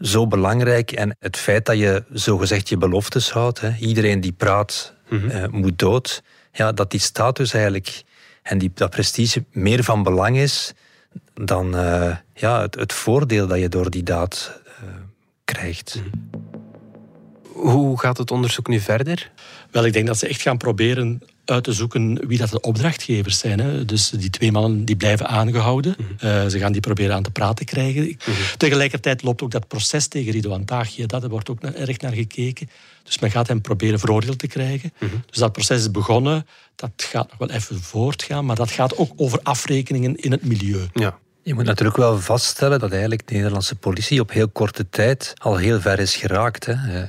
zo 0.00 0.26
belangrijk 0.26 0.92
en 0.92 1.16
het 1.18 1.36
feit 1.36 1.66
dat 1.66 1.78
je 1.78 2.04
zogezegd 2.12 2.68
je 2.68 2.76
beloftes 2.76 3.30
houdt, 3.30 3.60
hè, 3.60 3.76
iedereen 3.76 4.20
die 4.20 4.32
praat 4.32 4.94
mhm. 5.08 5.28
eh, 5.28 5.48
moet 5.48 5.78
dood, 5.78 6.22
ja, 6.52 6.72
dat 6.72 6.90
die 6.90 7.00
status 7.00 7.52
eigenlijk 7.52 8.02
en 8.42 8.58
die, 8.58 8.70
dat 8.74 8.90
prestige 8.90 9.44
meer 9.50 9.84
van 9.84 10.02
belang 10.02 10.36
is 10.36 10.72
dan 11.34 11.74
uh, 11.76 12.16
ja, 12.34 12.60
het, 12.60 12.74
het, 12.74 12.92
voordeel 12.92 13.46
dat 13.46 13.58
je 13.58 13.68
door 13.68 13.90
die 13.90 14.02
daad 14.02 14.60
uh, 14.66 14.88
krijgt. 15.44 15.94
Mhm. 15.94 16.08
Hoe 17.52 18.00
gaat 18.00 18.18
het 18.18 18.30
onderzoek 18.30 18.68
nu 18.68 18.80
verder? 18.80 19.30
Wel, 19.78 19.86
ik 19.86 19.92
denk 19.92 20.06
dat 20.06 20.18
ze 20.18 20.26
echt 20.26 20.40
gaan 20.40 20.56
proberen 20.56 21.22
uit 21.44 21.64
te 21.64 21.72
zoeken 21.72 22.26
wie 22.26 22.38
dat 22.38 22.50
de 22.50 22.60
opdrachtgevers 22.60 23.38
zijn. 23.38 23.60
Hè. 23.60 23.84
Dus 23.84 24.10
die 24.10 24.30
twee 24.30 24.52
mannen 24.52 24.84
die 24.84 24.96
blijven 24.96 25.28
aangehouden. 25.28 25.96
Mhm. 25.98 26.26
Eh, 26.26 26.46
ze 26.46 26.58
gaan 26.58 26.72
die 26.72 26.80
proberen 26.80 27.14
aan 27.14 27.22
te 27.22 27.30
praten 27.30 27.64
krijgen. 27.64 28.02
Mhm. 28.02 28.30
Tegelijkertijd 28.56 29.22
loopt 29.22 29.42
ook 29.42 29.50
dat 29.50 29.68
proces 29.68 30.06
tegen 30.06 30.32
Ridouan 30.32 30.64
Taghi. 30.64 31.06
Daar 31.06 31.28
wordt 31.28 31.50
ook 31.50 31.62
erg 31.62 32.00
naar 32.00 32.12
gekeken. 32.12 32.70
Dus 33.02 33.18
men 33.18 33.30
gaat 33.30 33.48
hem 33.48 33.60
proberen 33.60 33.98
veroordeeld 33.98 34.38
te 34.38 34.46
krijgen. 34.46 34.92
Mhm. 34.98 35.10
Dus 35.30 35.38
dat 35.38 35.52
proces 35.52 35.80
is 35.80 35.90
begonnen. 35.90 36.46
Dat 36.74 36.90
gaat 36.96 37.28
nog 37.28 37.38
wel 37.38 37.50
even 37.50 37.80
voortgaan. 37.82 38.44
Maar 38.44 38.56
dat 38.56 38.70
gaat 38.70 38.96
ook 38.96 39.12
over 39.16 39.40
afrekeningen 39.42 40.16
in 40.16 40.30
het 40.30 40.44
milieu. 40.44 40.88
Ja. 40.92 41.18
Je 41.42 41.54
moet 41.54 41.64
natuurlijk 41.64 41.96
wel 41.96 42.20
vaststellen 42.20 42.78
dat 42.78 42.90
eigenlijk 42.90 43.28
de 43.28 43.34
Nederlandse 43.34 43.74
politie 43.74 44.20
op 44.20 44.30
heel 44.30 44.48
korte 44.48 44.88
tijd 44.88 45.32
al 45.36 45.56
heel 45.56 45.80
ver 45.80 45.98
is 45.98 46.16
geraakt. 46.16 46.66
Hè. 46.66 47.04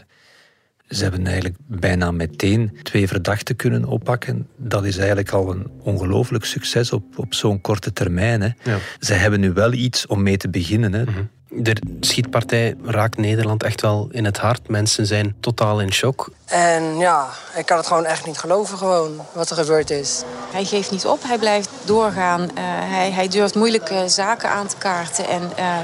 Eh, 0.90 0.98
ze 0.98 1.04
hebben 1.04 1.26
eigenlijk 1.26 1.56
bijna 1.68 2.12
meteen 2.12 2.80
twee 2.84 3.08
verdachten 3.08 3.56
kunnen 3.56 3.86
oppakken. 3.86 4.48
Dat 4.56 4.86
is 4.86 4.98
eigenlijk 4.98 5.30
al 5.30 5.52
een 5.52 5.68
ongelooflijk 5.82 6.46
succes 6.46 6.92
op, 6.92 7.04
op 7.16 7.34
zo'n 7.34 7.62
korte 7.62 7.94
termijn. 7.94 8.42
Hè. 8.42 8.50
Ja. 8.64 8.78
Ze 9.00 9.14
hebben 9.14 9.40
nu 9.40 9.54
wel 9.54 9.74
iets 9.74 10.08
om 10.08 10.24
mee 10.24 10.38
te 10.38 10.50
beginnen. 10.50 10.94
Hè. 10.94 11.04
Mhm. 11.04 11.24
De 11.52 11.76
schietpartij 12.00 12.76
raakt 12.84 13.18
Nederland 13.18 13.64
echt 13.64 13.82
wel 13.82 14.08
in 14.12 14.26
het 14.26 14.38
hart. 14.38 14.68
Mensen 14.68 15.06
zijn 15.06 15.36
totaal 15.40 15.82
in 15.82 15.94
shock. 15.94 16.32
En 16.46 16.98
ja, 16.98 17.28
ik 17.56 17.66
kan 17.66 17.78
het 17.78 17.88
gewoon 17.88 18.06
echt 18.06 18.26
niet 18.26 18.38
geloven 18.38 18.78
gewoon, 18.78 19.22
wat 19.34 19.50
er 19.50 19.56
gebeurd 19.56 19.90
is. 19.90 20.24
Hij 20.52 20.66
geeft 20.66 20.92
niet 20.92 21.06
op, 21.06 21.24
hij 21.24 21.38
blijft 21.38 21.70
doorgaan. 21.86 22.42
Uh, 22.42 22.48
hij, 22.64 23.12
hij 23.12 23.28
durft 23.28 23.56
moeilijke 23.56 24.04
zaken 24.08 24.50
aan 24.50 24.68
te 24.68 24.76
kaarten. 24.78 25.28
En 25.28 25.42
uh, 25.60 25.78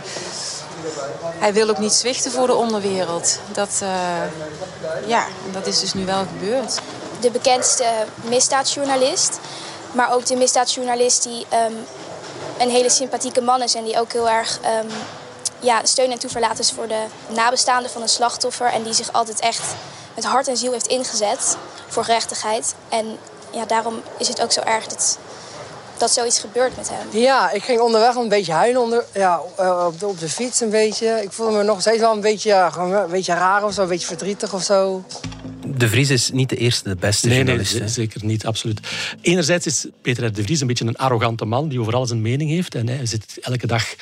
hij 1.38 1.54
wil 1.54 1.70
ook 1.70 1.78
niet 1.78 1.94
zwichten 1.94 2.32
voor 2.32 2.48
de 2.48 2.56
onderwereld. 2.56 3.40
Dat, 3.52 3.70
uh, 3.84 3.90
ja, 5.08 5.26
dat 5.52 5.68
is 5.68 5.80
dus 5.80 5.94
nu 5.94 6.06
wel 6.06 6.26
gebeurd. 6.40 6.80
De 7.20 7.32
bekendste 7.32 7.86
misdaadjournalist. 8.24 9.40
Maar 9.92 10.14
ook 10.14 10.26
de 10.26 10.36
misdaadjournalist 10.36 11.24
die 11.24 11.46
um, 11.68 11.86
een 12.58 12.70
hele 12.70 12.90
sympathieke 12.90 13.42
man 13.42 13.62
is. 13.62 13.74
En 13.74 13.84
die 13.84 14.00
ook 14.00 14.14
heel 14.14 14.30
erg 14.30 14.60
um, 14.84 14.90
ja, 15.60 15.82
steun 15.84 16.12
en 16.12 16.20
toeverlaat 16.20 16.60
is 16.60 16.72
voor 16.72 16.88
de 16.88 17.04
nabestaanden 17.28 17.92
van 17.92 18.02
een 18.02 18.10
slachtoffer. 18.10 18.68
En 18.68 18.84
die 18.84 18.94
zich 18.94 19.14
altijd 19.14 19.40
echt 19.40 19.64
met 20.16 20.26
hart 20.26 20.48
en 20.48 20.58
ziel 20.58 20.72
heeft 20.72 20.88
ingezet 20.88 21.58
voor 21.88 22.04
gerechtigheid. 22.04 22.76
En 22.90 23.18
ja, 23.52 23.66
daarom 23.66 24.02
is 24.18 24.28
het 24.28 24.42
ook 24.42 24.52
zo 24.52 24.62
erg 24.62 24.88
dat, 24.88 25.18
dat 25.98 26.12
zoiets 26.12 26.40
gebeurt 26.40 26.78
met 26.78 26.90
hem. 26.90 27.22
Ja, 27.22 27.52
ik 27.52 27.64
ging 27.64 27.80
onderweg 27.80 28.16
een 28.16 28.30
beetje 28.30 28.52
huilen 28.52 28.82
onder, 28.82 29.06
ja, 29.14 29.40
op, 29.88 30.00
de, 30.00 30.06
op 30.06 30.20
de 30.20 30.30
fiets 30.30 30.62
een 30.62 30.70
beetje. 30.70 31.22
Ik 31.24 31.32
voelde 31.32 31.58
me 31.58 31.64
nog 31.64 31.82
steeds 31.82 32.00
wel 32.00 32.14
een 32.14 32.22
beetje, 32.22 32.50
ja, 32.50 32.72
een 32.78 33.10
beetje 33.10 33.34
raar 33.34 33.64
of 33.64 33.74
zo, 33.74 33.82
een 33.82 33.88
beetje 33.88 34.08
verdrietig 34.08 34.54
of 34.54 34.64
zo. 34.64 35.04
De 35.78 35.90
Vries 35.90 36.10
is 36.10 36.32
niet 36.32 36.50
de 36.50 36.58
eerste, 36.58 36.90
de 36.90 36.96
beste 36.96 37.28
nee, 37.28 37.38
journalist. 37.38 37.80
Nee, 37.80 37.88
zeker 37.88 38.26
niet, 38.26 38.46
absoluut. 38.46 38.80
Enerzijds 39.22 39.66
is 39.66 39.86
Peter 40.02 40.26
R. 40.26 40.34
de 40.34 40.44
Vries 40.44 40.62
een 40.62 40.68
beetje 40.68 40.86
een 40.86 40.96
arrogante 40.96 41.46
man 41.46 41.70
die 41.70 41.80
over 41.80 41.96
alles 41.96 42.10
een 42.10 42.22
mening 42.22 42.50
heeft. 42.50 42.76
En 42.76 42.88
hij 42.88 43.06
zit 43.06 43.38
elke 43.42 43.68
dag 43.68 43.96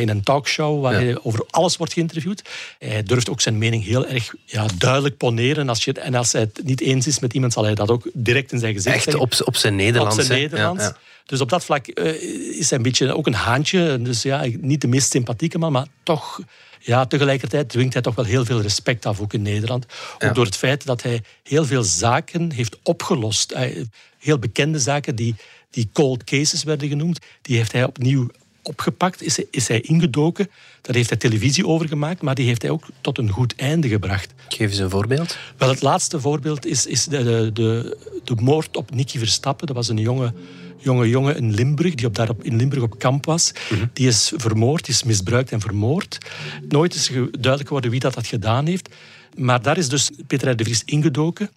in 0.00 0.08
een 0.08 0.22
talkshow 0.22 0.82
waar 0.82 0.92
ja. 0.92 0.98
hij 0.98 1.18
over 1.22 1.46
alles 1.50 1.76
wordt 1.76 1.92
geïnterviewd. 1.92 2.42
Hij 2.78 3.02
durft 3.02 3.30
ook 3.30 3.40
zijn 3.40 3.58
mening 3.58 3.84
heel 3.84 4.06
erg 4.06 4.34
ja, 4.44 4.66
duidelijk 4.78 5.16
poneren. 5.16 5.68
Als 5.68 5.84
je, 5.84 5.92
en 5.92 6.14
als 6.14 6.32
hij 6.32 6.40
het 6.40 6.60
niet 6.64 6.80
eens 6.80 7.06
is 7.06 7.18
met 7.18 7.32
iemand, 7.32 7.52
zal 7.52 7.64
hij 7.64 7.74
dat 7.74 7.90
ook 7.90 8.08
direct 8.12 8.52
in 8.52 8.58
zijn 8.58 8.74
gezicht 8.74 8.94
Echt 8.94 9.04
zeggen. 9.04 9.22
op, 9.22 9.32
op 9.44 9.56
zijn 9.56 9.76
Nederlands. 9.76 10.16
Op 10.16 10.22
zijn 10.22 10.40
Nederlands. 10.40 10.84
Ja, 10.84 10.96
dus 11.24 11.40
op 11.40 11.48
dat 11.48 11.64
vlak 11.64 11.86
uh, 11.98 12.22
is 12.58 12.68
hij 12.68 12.78
een 12.78 12.84
beetje 12.84 13.14
ook 13.14 13.26
een 13.26 13.34
haantje. 13.34 14.02
Dus 14.02 14.22
ja, 14.22 14.44
niet 14.60 14.80
de 14.80 14.88
meest 14.88 15.10
sympathieke 15.10 15.58
man, 15.58 15.72
maar 15.72 15.86
toch 16.02 16.40
ja, 16.80 17.06
tegelijkertijd 17.06 17.68
dwingt 17.68 17.92
hij 17.92 18.02
toch 18.02 18.14
wel 18.14 18.24
heel 18.24 18.44
veel 18.44 18.60
respect 18.60 19.06
af, 19.06 19.20
ook 19.20 19.32
in 19.32 19.42
Nederland. 19.42 19.86
Ook 20.14 20.22
ja. 20.22 20.32
door 20.32 20.44
het 20.44 20.56
feit 20.56 20.86
dat 20.86 21.02
hij 21.02 21.22
heel 21.42 21.64
veel 21.64 21.82
zaken 21.82 22.52
heeft 22.52 22.78
opgelost. 22.82 23.54
Heel 24.18 24.38
bekende 24.38 24.78
zaken 24.78 25.16
die, 25.16 25.34
die 25.70 25.88
cold 25.92 26.24
cases 26.24 26.62
werden 26.62 26.88
genoemd, 26.88 27.18
die 27.42 27.56
heeft 27.56 27.72
hij 27.72 27.84
opnieuw 27.84 28.28
opgepakt, 28.64 29.22
is 29.22 29.36
hij, 29.36 29.46
is 29.50 29.68
hij 29.68 29.80
ingedoken. 29.80 30.50
Daar 30.80 30.94
heeft 30.94 31.08
hij 31.08 31.18
televisie 31.18 31.66
over 31.66 31.88
gemaakt, 31.88 32.22
maar 32.22 32.34
die 32.34 32.46
heeft 32.46 32.62
hij 32.62 32.70
ook 32.70 32.86
tot 33.00 33.18
een 33.18 33.30
goed 33.30 33.54
einde 33.56 33.88
gebracht. 33.88 34.34
Geef 34.48 34.70
eens 34.70 34.78
een 34.78 34.90
voorbeeld. 34.90 35.36
Wel, 35.56 35.68
het 35.68 35.82
laatste 35.82 36.20
voorbeeld 36.20 36.66
is, 36.66 36.86
is 36.86 37.04
de, 37.04 37.22
de, 37.22 37.50
de, 37.52 37.96
de 38.24 38.34
moord 38.34 38.76
op 38.76 38.94
Nicky 38.94 39.18
Verstappen. 39.18 39.66
Dat 39.66 39.76
was 39.76 39.88
een 39.88 39.96
jonge 39.96 40.32
jonge 40.84 41.08
jongen 41.08 41.36
in 41.36 41.54
Limburg, 41.54 41.94
die 41.94 42.06
op, 42.06 42.14
daar 42.14 42.28
in 42.42 42.56
Limburg 42.56 42.82
op 42.82 42.98
kamp 42.98 43.24
was. 43.24 43.52
Mm 43.70 43.78
-hmm. 43.78 43.90
Die 43.92 44.06
is 44.06 44.32
vermoord, 44.36 44.88
is 44.88 45.02
misbruikt 45.02 45.52
en 45.52 45.60
vermoord. 45.60 46.18
Nooit 46.68 46.94
is 46.94 47.06
duidelijk 47.08 47.66
geworden 47.66 47.90
wie 47.90 48.00
dat, 48.00 48.14
dat 48.14 48.26
gedaan 48.26 48.66
heeft. 48.66 48.88
Maar 49.36 49.62
daar 49.62 49.78
is 49.78 49.88
dus 49.88 50.10
Peter 50.26 50.56
de 50.56 50.64
Vries 50.64 50.82
ingedoken. 50.84 51.50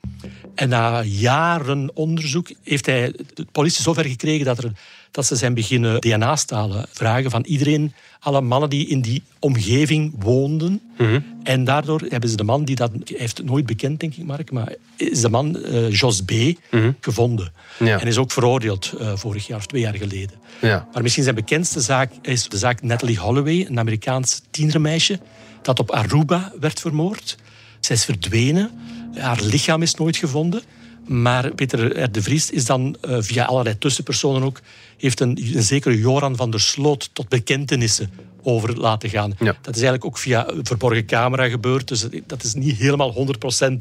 En 0.55 0.69
na 0.69 1.03
jaren 1.03 1.91
onderzoek 1.93 2.51
heeft 2.63 2.85
hij 2.85 3.13
de 3.33 3.45
politie 3.51 3.83
zover 3.83 4.05
gekregen 4.05 4.45
dat, 4.45 4.63
er, 4.63 4.71
dat 5.11 5.25
ze 5.25 5.35
zijn 5.35 5.53
beginnen 5.53 6.01
DNA-stalen 6.01 6.85
vragen 6.91 7.31
van 7.31 7.43
iedereen, 7.43 7.93
alle 8.19 8.41
mannen 8.41 8.69
die 8.69 8.87
in 8.87 9.01
die 9.01 9.23
omgeving 9.39 10.13
woonden. 10.19 10.81
Mm 10.97 11.07
-hmm. 11.07 11.23
En 11.43 11.63
daardoor 11.63 12.01
hebben 12.09 12.29
ze 12.29 12.35
de 12.35 12.43
man 12.43 12.65
die 12.65 12.75
dat, 12.75 12.91
hij 12.91 13.17
heeft 13.17 13.37
het 13.37 13.47
nooit 13.47 13.65
bekend, 13.65 13.99
denk 13.99 14.15
ik, 14.15 14.25
Mark, 14.25 14.51
maar 14.51 14.75
is 14.95 15.21
de 15.21 15.29
man 15.29 15.57
uh, 15.57 15.91
Jos 15.91 16.21
B. 16.21 16.31
Mm 16.31 16.55
-hmm. 16.69 16.95
gevonden. 17.01 17.53
Ja. 17.79 17.99
En 17.99 18.07
is 18.07 18.17
ook 18.17 18.31
veroordeeld 18.31 18.93
uh, 18.99 19.11
vorig 19.15 19.47
jaar 19.47 19.57
of 19.57 19.65
twee 19.65 19.81
jaar 19.81 19.95
geleden. 19.95 20.35
Ja. 20.61 20.87
Maar 20.93 21.01
misschien 21.01 21.23
zijn 21.23 21.35
bekendste 21.35 21.81
zaak 21.81 22.11
is 22.21 22.49
de 22.49 22.57
zaak 22.57 22.81
Natalie 22.81 23.19
Holloway, 23.19 23.65
een 23.69 23.79
Amerikaans 23.79 24.41
tienermeisje 24.51 25.19
dat 25.61 25.79
op 25.79 25.91
Aruba 25.91 26.53
werd 26.59 26.79
vermoord. 26.79 27.37
Zij 27.79 27.95
is 27.95 28.05
verdwenen. 28.05 28.71
Haar 29.15 29.41
lichaam 29.41 29.81
is 29.81 29.95
nooit 29.95 30.17
gevonden. 30.17 30.61
Maar 31.07 31.53
Peter 31.53 32.01
R. 32.01 32.11
de 32.11 32.21
Vries 32.21 32.51
is 32.51 32.65
dan 32.65 32.97
uh, 33.01 33.17
via 33.19 33.45
allerlei 33.45 33.77
tussenpersonen 33.77 34.43
ook... 34.43 34.61
heeft 34.97 35.19
een, 35.19 35.39
een 35.53 35.63
zekere 35.63 35.97
Joran 35.97 36.35
van 36.35 36.51
der 36.51 36.59
Sloot 36.59 37.09
tot 37.13 37.29
bekentenissen 37.29 38.09
over 38.43 38.77
laten 38.77 39.09
gaan. 39.09 39.33
Ja. 39.39 39.45
Dat 39.61 39.75
is 39.75 39.81
eigenlijk 39.81 40.05
ook 40.05 40.17
via 40.17 40.49
verborgen 40.61 41.05
camera 41.05 41.49
gebeurd. 41.49 41.87
Dus 41.87 42.07
dat 42.25 42.43
is 42.43 42.53
niet 42.53 42.77
helemaal 42.77 43.27
100% 43.59 43.73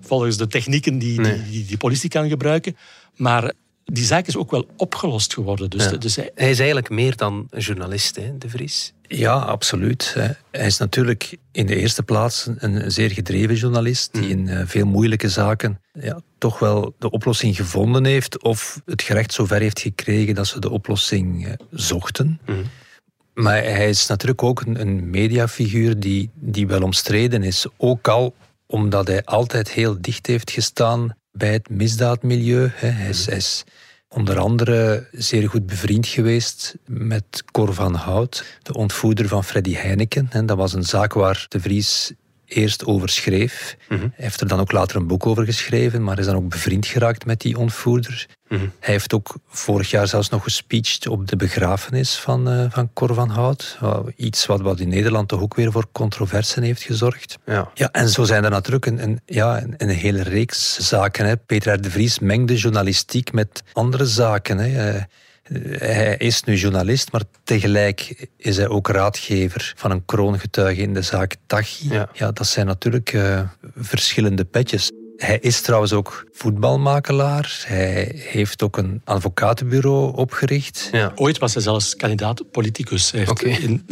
volgens 0.00 0.36
de 0.36 0.46
technieken 0.46 0.98
die, 0.98 1.20
nee. 1.20 1.32
die, 1.32 1.50
die, 1.50 1.64
die 1.64 1.76
politie 1.76 2.08
kan 2.08 2.28
gebruiken. 2.28 2.76
Maar 3.16 3.52
die 3.92 4.04
zaak 4.04 4.26
is 4.26 4.36
ook 4.36 4.50
wel 4.50 4.66
opgelost 4.76 5.34
geworden. 5.34 5.70
Dus, 5.70 5.84
ja. 5.84 5.96
dus 5.96 6.16
hij... 6.16 6.30
hij... 6.34 6.50
is 6.50 6.58
eigenlijk 6.58 6.90
meer 6.90 7.16
dan 7.16 7.46
een 7.50 7.60
journalist, 7.60 8.16
hè, 8.16 8.38
De 8.38 8.48
Vries. 8.48 8.92
Ja, 9.02 9.34
absoluut. 9.34 10.16
Hij 10.50 10.66
is 10.66 10.78
natuurlijk 10.78 11.36
in 11.52 11.66
de 11.66 11.76
eerste 11.76 12.02
plaats 12.02 12.48
een 12.56 12.90
zeer 12.90 13.10
gedreven 13.10 13.54
journalist 13.54 14.12
die 14.12 14.28
in 14.28 14.66
veel 14.66 14.86
moeilijke 14.86 15.28
zaken 15.28 15.80
ja, 15.92 16.20
toch 16.38 16.58
wel 16.58 16.94
de 16.98 17.10
oplossing 17.10 17.56
gevonden 17.56 18.04
heeft 18.04 18.42
of 18.42 18.80
het 18.84 19.02
gerecht 19.02 19.32
zover 19.32 19.60
heeft 19.60 19.80
gekregen 19.80 20.34
dat 20.34 20.46
ze 20.46 20.60
de 20.60 20.70
oplossing 20.70 21.56
zochten. 21.70 22.40
Mm. 22.46 22.62
Maar 23.34 23.62
hij 23.62 23.88
is 23.88 24.06
natuurlijk 24.06 24.42
ook 24.42 24.60
een, 24.60 24.80
een 24.80 25.10
mediafiguur 25.10 26.00
die, 26.00 26.30
die 26.34 26.66
wel 26.66 26.82
omstreden 26.82 27.42
is. 27.42 27.66
Ook 27.76 28.08
al 28.08 28.34
omdat 28.66 29.06
hij 29.06 29.24
altijd 29.24 29.70
heel 29.70 29.96
dicht 30.00 30.26
heeft 30.26 30.50
gestaan 30.50 31.16
bij 31.32 31.52
het 31.52 31.70
misdaadmilieu. 31.70 32.70
Hij 32.74 33.08
is, 33.08 33.26
hij 33.26 33.36
is 33.36 33.64
onder 34.08 34.38
andere 34.38 35.06
zeer 35.12 35.48
goed 35.48 35.66
bevriend 35.66 36.06
geweest 36.06 36.76
met 36.86 37.44
Cor 37.50 37.74
van 37.74 37.94
Hout, 37.94 38.58
de 38.62 38.74
ontvoerder 38.74 39.28
van 39.28 39.44
Freddy 39.44 39.74
Heineken. 39.74 40.46
Dat 40.46 40.56
was 40.56 40.72
een 40.72 40.84
zaak 40.84 41.12
waar 41.12 41.46
de 41.48 41.60
Vries 41.60 42.12
eerst 42.54 42.84
over 42.86 43.08
schreef. 43.08 43.76
Mm-hmm. 43.88 44.12
Hij 44.14 44.24
heeft 44.24 44.40
er 44.40 44.48
dan 44.48 44.60
ook 44.60 44.72
later 44.72 44.96
een 44.96 45.06
boek 45.06 45.26
over 45.26 45.44
geschreven, 45.44 46.02
maar 46.04 46.18
is 46.18 46.26
dan 46.26 46.36
ook 46.36 46.48
bevriend 46.48 46.86
geraakt 46.86 47.26
met 47.26 47.40
die 47.40 47.58
ontvoerder. 47.58 48.26
Mm-hmm. 48.48 48.72
Hij 48.80 48.92
heeft 48.92 49.14
ook 49.14 49.36
vorig 49.48 49.90
jaar 49.90 50.08
zelfs 50.08 50.28
nog 50.28 50.42
gespeecht 50.42 51.06
op 51.06 51.28
de 51.28 51.36
begrafenis 51.36 52.14
van, 52.14 52.52
uh, 52.52 52.64
van 52.68 52.92
Cor 52.92 53.14
van 53.14 53.28
Hout. 53.28 53.78
Iets 54.16 54.46
wat, 54.46 54.60
wat 54.60 54.80
in 54.80 54.88
Nederland 54.88 55.28
toch 55.28 55.40
ook 55.40 55.54
weer 55.54 55.72
voor 55.72 55.86
controversen 55.92 56.62
heeft 56.62 56.82
gezorgd. 56.82 57.38
Ja. 57.46 57.70
Ja, 57.74 57.90
en 57.90 58.08
zo 58.08 58.24
zijn 58.24 58.44
er 58.44 58.50
natuurlijk 58.50 58.86
een, 58.86 59.02
een, 59.02 59.20
ja, 59.26 59.62
een, 59.62 59.74
een 59.76 59.88
hele 59.88 60.22
reeks 60.22 60.76
zaken. 60.88 61.26
Hè. 61.26 61.36
Peter 61.36 61.74
R. 61.74 61.80
de 61.80 61.90
Vries 61.90 62.18
mengde 62.18 62.56
journalistiek 62.56 63.32
met 63.32 63.62
andere 63.72 64.06
zaken. 64.06 64.58
Hè. 64.58 65.00
Uh, 65.52 65.78
hij 65.78 66.16
is 66.16 66.42
nu 66.42 66.54
journalist, 66.54 67.12
maar 67.12 67.22
tegelijk 67.44 68.28
is 68.36 68.56
hij 68.56 68.68
ook 68.68 68.88
raadgever 68.88 69.72
van 69.76 69.90
een 69.90 70.04
kroongetuige 70.04 70.80
in 70.80 70.94
de 70.94 71.02
zaak 71.02 71.36
Tachi. 71.46 71.88
Ja. 71.88 72.08
ja 72.12 72.32
dat 72.32 72.46
zijn 72.46 72.66
natuurlijk 72.66 73.12
uh, 73.12 73.40
verschillende 73.76 74.44
petjes. 74.44 74.90
Hij 75.16 75.38
is 75.38 75.60
trouwens 75.60 75.92
ook 75.92 76.26
voetbalmakelaar. 76.32 77.62
Hij 77.66 78.12
heeft 78.14 78.62
ook 78.62 78.76
een 78.76 79.00
advocatenbureau 79.04 80.16
opgericht. 80.16 80.88
Ja. 80.92 81.12
Ooit 81.14 81.38
was 81.38 81.54
hij 81.54 81.62
zelfs 81.62 81.96
kandidaat 81.96 82.50
politicus. 82.50 83.10
Hij 83.10 83.20
heeft 83.20 83.30
okay. 83.30 83.50
in, 83.52 83.86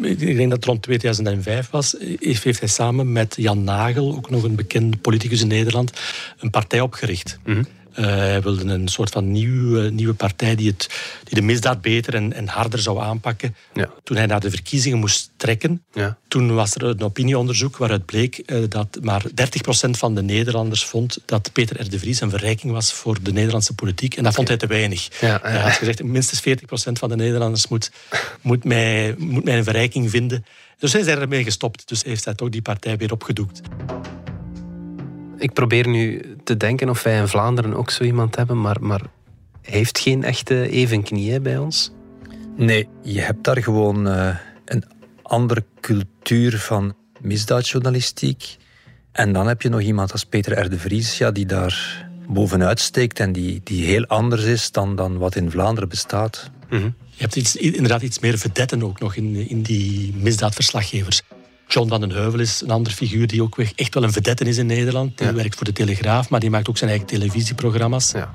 ik 0.00 0.18
denk 0.18 0.48
dat 0.48 0.58
het 0.58 0.64
rond 0.64 0.82
2005 0.82 1.70
was. 1.70 1.96
Heeft 2.18 2.60
hij 2.60 2.68
samen 2.68 3.12
met 3.12 3.34
Jan 3.36 3.64
Nagel, 3.64 4.16
ook 4.16 4.30
nog 4.30 4.42
een 4.42 4.54
bekende 4.54 4.96
politicus 4.96 5.40
in 5.40 5.48
Nederland, 5.48 5.92
een 6.38 6.50
partij 6.50 6.80
opgericht. 6.80 7.38
Uh, 7.44 7.58
hij 7.94 8.42
wilde 8.42 8.64
een 8.64 8.88
soort 8.88 9.10
van 9.10 9.32
nieuwe, 9.32 9.90
nieuwe 9.90 10.14
partij 10.14 10.54
die, 10.54 10.68
het, 10.68 10.88
die 11.24 11.34
de 11.34 11.42
misdaad 11.42 11.80
beter 11.80 12.14
en, 12.14 12.32
en 12.32 12.48
harder 12.48 12.78
zou 12.78 13.00
aanpakken. 13.00 13.56
Ja. 13.74 13.90
Toen 14.02 14.16
hij 14.16 14.26
naar 14.26 14.40
de 14.40 14.50
verkiezingen 14.50 14.98
moest 14.98 15.30
trekken, 15.36 15.84
ja. 15.92 16.18
toen 16.28 16.54
was 16.54 16.74
er 16.74 16.82
een 16.82 17.02
opinieonderzoek 17.02 17.76
waaruit 17.76 18.04
bleek 18.04 18.42
uh, 18.46 18.64
dat 18.68 18.98
maar 19.02 19.24
30% 19.24 19.90
van 19.90 20.14
de 20.14 20.22
Nederlanders 20.22 20.84
vond 20.84 21.18
dat 21.24 21.52
Peter 21.52 21.80
R. 21.80 21.90
de 21.90 21.98
Vries 21.98 22.20
een 22.20 22.30
verrijking 22.30 22.72
was 22.72 22.92
voor 22.92 23.22
de 23.22 23.32
Nederlandse 23.32 23.74
politiek. 23.74 24.16
En 24.16 24.24
dat 24.24 24.34
vond 24.34 24.48
hij 24.48 24.56
te 24.56 24.66
weinig. 24.66 25.20
Ja, 25.20 25.38
hij 25.42 25.60
had 25.60 25.72
gezegd, 25.72 26.02
minstens 26.02 26.40
40% 26.40 26.92
van 26.92 27.08
de 27.08 27.16
Nederlanders 27.16 27.68
moet, 27.68 27.90
moet, 28.40 28.64
mij, 28.64 29.14
moet 29.18 29.44
mij 29.44 29.58
een 29.58 29.64
verrijking 29.64 30.10
vinden. 30.10 30.44
Dus 30.78 30.92
hij 30.92 31.00
is 31.00 31.06
ermee 31.06 31.44
gestopt. 31.44 31.88
Dus 31.88 32.02
heeft 32.02 32.24
hij 32.24 32.34
toch 32.34 32.48
die 32.48 32.62
partij 32.62 32.96
weer 32.96 33.12
opgedoekt. 33.12 33.60
Ik 35.44 35.52
probeer 35.52 35.88
nu 35.88 36.22
te 36.44 36.56
denken 36.56 36.88
of 36.88 37.02
wij 37.02 37.18
in 37.18 37.28
Vlaanderen 37.28 37.74
ook 37.74 37.90
zo 37.90 38.04
iemand 38.04 38.36
hebben, 38.36 38.60
maar, 38.60 38.76
maar 38.80 39.00
heeft 39.62 39.98
geen 39.98 40.24
echte 40.24 40.68
evenknie 40.68 41.40
bij 41.40 41.58
ons? 41.58 41.92
Nee, 42.56 42.88
je 43.02 43.20
hebt 43.20 43.44
daar 43.44 43.62
gewoon 43.62 44.08
uh, 44.08 44.36
een 44.64 44.84
andere 45.22 45.64
cultuur 45.80 46.58
van 46.58 46.94
misdaadjournalistiek. 47.20 48.56
En 49.12 49.32
dan 49.32 49.46
heb 49.46 49.62
je 49.62 49.68
nog 49.68 49.80
iemand 49.80 50.12
als 50.12 50.24
Peter 50.24 50.64
R. 50.64 50.70
de 50.70 50.78
Vries, 50.78 51.18
ja, 51.18 51.30
die 51.30 51.46
daar 51.46 52.06
bovenuit 52.28 52.80
steekt 52.80 53.20
en 53.20 53.32
die, 53.32 53.60
die 53.64 53.84
heel 53.84 54.06
anders 54.06 54.44
is 54.44 54.70
dan, 54.70 54.96
dan 54.96 55.18
wat 55.18 55.36
in 55.36 55.50
Vlaanderen 55.50 55.88
bestaat. 55.88 56.50
Je 56.70 56.92
hebt 57.16 57.36
iets, 57.36 57.56
inderdaad 57.56 58.02
iets 58.02 58.18
meer 58.18 58.38
vedetten 58.38 58.82
ook 58.82 59.00
nog 59.00 59.14
in, 59.14 59.48
in 59.48 59.62
die 59.62 60.14
misdaadverslaggevers. 60.16 61.22
John 61.68 61.88
van 61.88 62.00
den 62.00 62.10
Heuvel 62.10 62.40
is 62.40 62.60
een 62.60 62.70
ander 62.70 62.92
figuur 62.92 63.26
die 63.26 63.42
ook 63.42 63.58
echt 63.58 63.94
wel 63.94 64.02
een 64.02 64.12
vedette 64.12 64.44
is 64.44 64.56
in 64.58 64.66
Nederland. 64.66 65.18
Die 65.18 65.30
werkt 65.30 65.54
voor 65.56 65.64
de 65.64 65.72
Telegraaf, 65.72 66.28
maar 66.28 66.40
die 66.40 66.50
maakt 66.50 66.68
ook 66.68 66.76
zijn 66.78 66.90
eigen 66.90 67.08
televisieprogramma's. 67.08 68.10
Ja. 68.12 68.30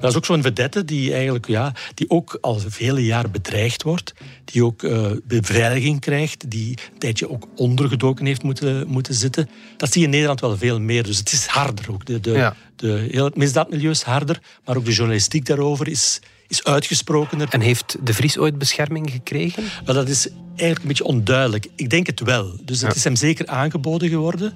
Dat 0.00 0.10
is 0.12 0.16
ook 0.18 0.24
zo'n 0.24 0.42
vedette 0.42 0.84
die 0.84 1.12
eigenlijk 1.12 1.46
ja, 1.46 1.72
die 1.94 2.10
ook 2.10 2.38
al 2.40 2.58
vele 2.66 3.04
jaren 3.04 3.30
bedreigd 3.30 3.82
wordt. 3.82 4.14
Die 4.44 4.64
ook 4.64 4.82
eh, 4.82 5.10
beveiliging 5.24 6.00
krijgt. 6.00 6.50
Die 6.50 6.78
een 6.92 6.98
tijdje 6.98 7.30
ook 7.30 7.46
ondergedoken 7.56 8.26
heeft 8.26 8.42
moeten, 8.42 8.88
moeten 8.88 9.14
zitten. 9.14 9.48
Dat 9.76 9.92
zie 9.92 10.00
je 10.00 10.06
in 10.06 10.12
Nederland 10.12 10.40
wel 10.40 10.56
veel 10.56 10.80
meer. 10.80 11.02
Dus 11.02 11.18
het 11.18 11.32
is 11.32 11.46
harder 11.46 11.84
ook. 11.90 12.04
De, 12.06 12.20
de, 12.20 12.30
Ja. 12.30 12.56
de, 12.76 13.06
heel 13.10 13.24
het 13.24 13.36
misdaadmilieu 13.36 13.90
is 13.90 14.02
harder. 14.02 14.40
Maar 14.64 14.76
ook 14.76 14.84
de 14.84 14.92
journalistiek 14.92 15.46
daarover 15.46 15.88
is, 15.88 16.20
is 16.48 16.64
uitgesprokener. 16.64 17.48
En 17.50 17.60
heeft 17.60 17.96
de 18.02 18.14
Vries 18.14 18.38
ooit 18.38 18.58
bescherming 18.58 19.10
gekregen? 19.10 19.62
Maar 19.84 19.94
dat 19.94 20.08
is 20.08 20.28
eigenlijk 20.48 20.80
een 20.80 20.88
beetje 20.88 21.04
onduidelijk. 21.04 21.66
Ik 21.74 21.90
denk 21.90 22.06
het 22.06 22.20
wel. 22.20 22.56
Dus 22.62 22.80
het 22.80 22.90
Ja. 22.90 22.96
is 22.96 23.04
hem 23.04 23.16
zeker 23.16 23.46
aangeboden 23.46 24.08
geworden. 24.08 24.52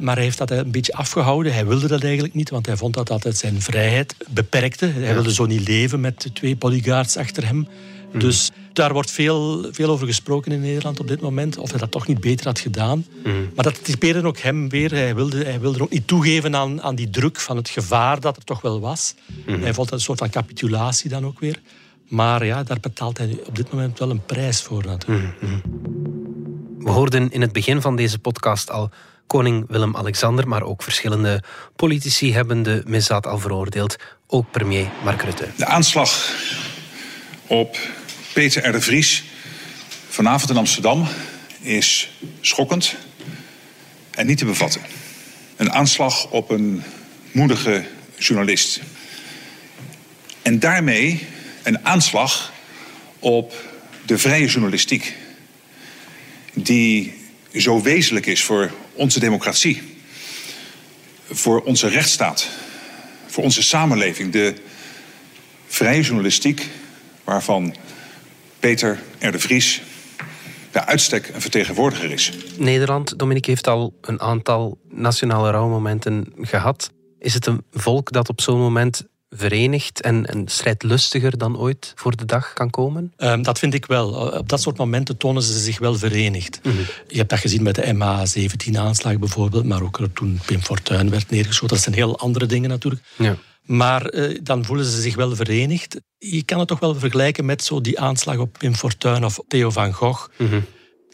Maar 0.00 0.14
hij 0.14 0.24
heeft 0.24 0.38
dat 0.38 0.50
een 0.50 0.70
beetje 0.70 0.92
afgehouden. 0.92 1.52
Hij 1.52 1.66
wilde 1.66 1.88
dat 1.88 2.02
eigenlijk 2.02 2.34
niet, 2.34 2.50
want 2.50 2.66
hij 2.66 2.76
vond 2.76 2.94
dat 2.94 3.08
dat 3.22 3.36
zijn 3.36 3.62
vrijheid 3.62 4.14
beperkte. 4.30 4.86
Hij 4.86 5.14
wilde 5.14 5.32
zo 5.34 5.46
niet 5.46 5.68
leven 5.68 6.00
met 6.00 6.30
twee 6.32 6.56
bodyguards 6.56 7.16
achter 7.16 7.46
hem. 7.46 7.68
Mhm. 8.10 8.18
Dus 8.18 8.50
daar 8.72 8.92
wordt 8.92 9.10
veel, 9.10 9.66
veel 9.72 9.90
over 9.90 10.06
gesproken 10.06 10.52
in 10.52 10.60
Nederland 10.60 11.00
op 11.00 11.08
dit 11.08 11.20
moment. 11.20 11.58
Of 11.58 11.70
hij 11.70 11.78
dat 11.78 11.90
toch 11.90 12.06
niet 12.06 12.20
beter 12.20 12.46
had 12.46 12.58
gedaan. 12.58 13.06
Mhm. 13.24 13.34
Maar 13.54 13.64
dat 13.64 13.84
typeerde 13.84 14.26
ook 14.26 14.38
hem 14.38 14.68
weer. 14.68 14.90
Hij 14.90 15.14
wilde, 15.14 15.44
hij 15.44 15.60
wilde 15.60 15.82
ook 15.82 15.90
niet 15.90 16.06
toegeven 16.06 16.56
aan, 16.56 16.82
aan 16.82 16.94
die 16.94 17.10
druk 17.10 17.40
van 17.40 17.56
het 17.56 17.68
gevaar 17.68 18.20
dat 18.20 18.36
er 18.36 18.44
toch 18.44 18.60
wel 18.60 18.80
was. 18.80 19.14
Mhm. 19.46 19.60
Hij 19.60 19.74
vond 19.74 19.88
dat 19.88 19.98
een 19.98 20.04
soort 20.04 20.18
van 20.18 20.30
capitulatie 20.30 21.10
dan 21.10 21.26
ook 21.26 21.40
weer. 21.40 21.60
Maar 22.08 22.44
ja, 22.44 22.62
daar 22.62 22.80
betaalt 22.80 23.18
hij 23.18 23.38
op 23.46 23.56
dit 23.56 23.72
moment 23.72 23.98
wel 23.98 24.10
een 24.10 24.24
prijs 24.24 24.62
voor 24.62 24.84
natuurlijk. 24.86 25.34
We 26.78 26.90
hoorden 26.90 27.30
in 27.30 27.40
het 27.40 27.52
begin 27.52 27.80
van 27.80 27.96
deze 27.96 28.18
podcast 28.18 28.70
al 28.70 28.90
koning 29.26 29.64
Willem-Alexander, 29.68 30.48
maar 30.48 30.62
ook 30.62 30.82
verschillende 30.82 31.42
politici 31.76 32.32
hebben 32.32 32.62
de 32.62 32.82
misdaad 32.86 33.26
al 33.26 33.38
veroordeeld. 33.38 33.96
Ook 34.26 34.50
premier 34.50 34.86
Mark 35.04 35.22
Rutte. 35.22 35.48
De 35.56 35.66
aanslag 35.66 36.34
op 37.48 37.78
Peter 38.32 38.68
R. 38.68 38.72
de 38.72 38.80
Vries 38.80 39.24
vanavond 40.08 40.50
in 40.50 40.56
Amsterdam 40.56 41.06
is 41.60 42.10
schokkend 42.40 42.96
en 44.10 44.26
niet 44.26 44.38
te 44.38 44.44
bevatten. 44.44 44.80
Een 45.56 45.72
aanslag 45.72 46.30
op 46.30 46.50
een 46.50 46.82
moedige 47.32 47.84
journalist. 48.18 48.80
En 50.42 50.58
daarmee 50.58 51.26
een 51.62 51.84
aanslag 51.84 52.52
op 53.18 53.54
de 54.06 54.18
vrije 54.18 54.46
journalistiek. 54.46 55.14
Die 56.52 57.14
zo 57.54 57.82
wezenlijk 57.82 58.26
is 58.26 58.42
voor 58.42 58.72
onze 58.92 59.20
democratie. 59.20 59.82
Voor 61.30 61.62
onze 61.62 61.88
rechtsstaat. 61.88 62.48
Voor 63.26 63.44
onze 63.44 63.62
samenleving. 63.62 64.32
De 64.32 64.54
vrije 65.66 66.02
journalistiek 66.02 66.66
waarvan 67.28 67.74
Peter 68.60 68.98
R. 69.18 69.30
de 69.30 69.38
Vries 69.38 69.82
bij 70.72 70.84
uitstek 70.84 71.30
een 71.34 71.40
vertegenwoordiger 71.40 72.10
is. 72.10 72.32
Nederland, 72.56 73.18
Dominique, 73.18 73.50
heeft 73.50 73.66
al 73.66 73.94
een 74.00 74.20
aantal 74.20 74.78
nationale 74.88 75.50
rouwmomenten 75.50 76.32
gehad. 76.40 76.92
Is 77.18 77.34
het 77.34 77.46
een 77.46 77.64
volk 77.72 78.12
dat 78.12 78.28
op 78.28 78.40
zo'n 78.40 78.58
moment 78.58 79.06
verenigd 79.30 80.00
en, 80.00 80.26
en 80.26 80.48
strijdlustiger 80.48 81.38
dan 81.38 81.58
ooit 81.58 81.92
voor 81.94 82.16
de 82.16 82.24
dag 82.24 82.52
kan 82.52 82.70
komen? 82.70 83.12
Ehm, 83.16 83.42
dat 83.42 83.58
vind 83.58 83.74
ik 83.74 83.86
wel. 83.86 84.10
Op 84.10 84.48
dat 84.48 84.60
soort 84.60 84.78
momenten 84.78 85.16
tonen 85.16 85.42
ze 85.42 85.58
zich 85.58 85.78
wel 85.78 85.94
verenigd. 85.94 86.60
Je 87.06 87.16
hebt 87.16 87.30
dat 87.30 87.38
gezien 87.38 87.62
met 87.62 87.74
de 87.74 87.94
MH17-aanslag 87.94 89.18
bijvoorbeeld, 89.18 89.64
maar 89.64 89.82
ook 89.82 90.00
toen 90.14 90.40
Pim 90.46 90.60
Fortuyn 90.60 91.10
werd 91.10 91.30
neergeschoten. 91.30 91.74
Dat 91.74 91.84
zijn 91.84 91.94
heel 91.94 92.18
andere 92.18 92.46
dingen 92.46 92.68
natuurlijk. 92.68 93.02
Ja. 93.16 93.36
Maar 93.68 94.06
eh, 94.06 94.38
dan 94.42 94.64
voelen 94.64 94.84
ze 94.84 95.00
zich 95.00 95.16
wel 95.16 95.36
verenigd. 95.36 96.00
Je 96.18 96.42
kan 96.42 96.58
het 96.58 96.68
toch 96.68 96.80
wel 96.80 96.94
vergelijken 96.94 97.44
met 97.44 97.64
zo 97.64 97.80
die 97.80 98.00
aanslag 98.00 98.38
op 98.38 98.56
Pim 98.58 98.74
Fortuyn 98.74 99.24
of 99.24 99.40
Theo 99.48 99.70
van 99.70 99.92
Gogh. 99.92 100.28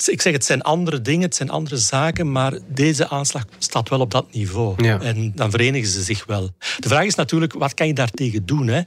Ik 0.07 0.23
zeg, 0.23 0.33
het 0.33 0.45
zijn 0.45 0.63
andere 0.63 1.01
dingen, 1.01 1.23
het 1.23 1.35
zijn 1.35 1.51
andere 1.51 1.77
zaken, 1.77 2.33
maar 2.33 2.59
deze 2.69 3.09
aanslag 3.09 3.45
staat 3.59 3.89
wel 3.89 4.01
op 4.01 4.11
dat 4.11 4.33
niveau. 4.33 4.85
Ja. 4.85 5.01
En 5.01 5.33
dan 5.35 5.51
verenigen 5.51 5.89
ze 5.89 6.03
zich 6.03 6.25
wel. 6.27 6.51
De 6.79 6.89
vraag 6.89 7.05
is 7.05 7.15
natuurlijk, 7.15 7.53
wat 7.53 7.75
kan 7.75 7.87
je 7.87 7.95
daartegen 7.95 8.47
doen? 8.47 8.67
Hè? 8.67 8.81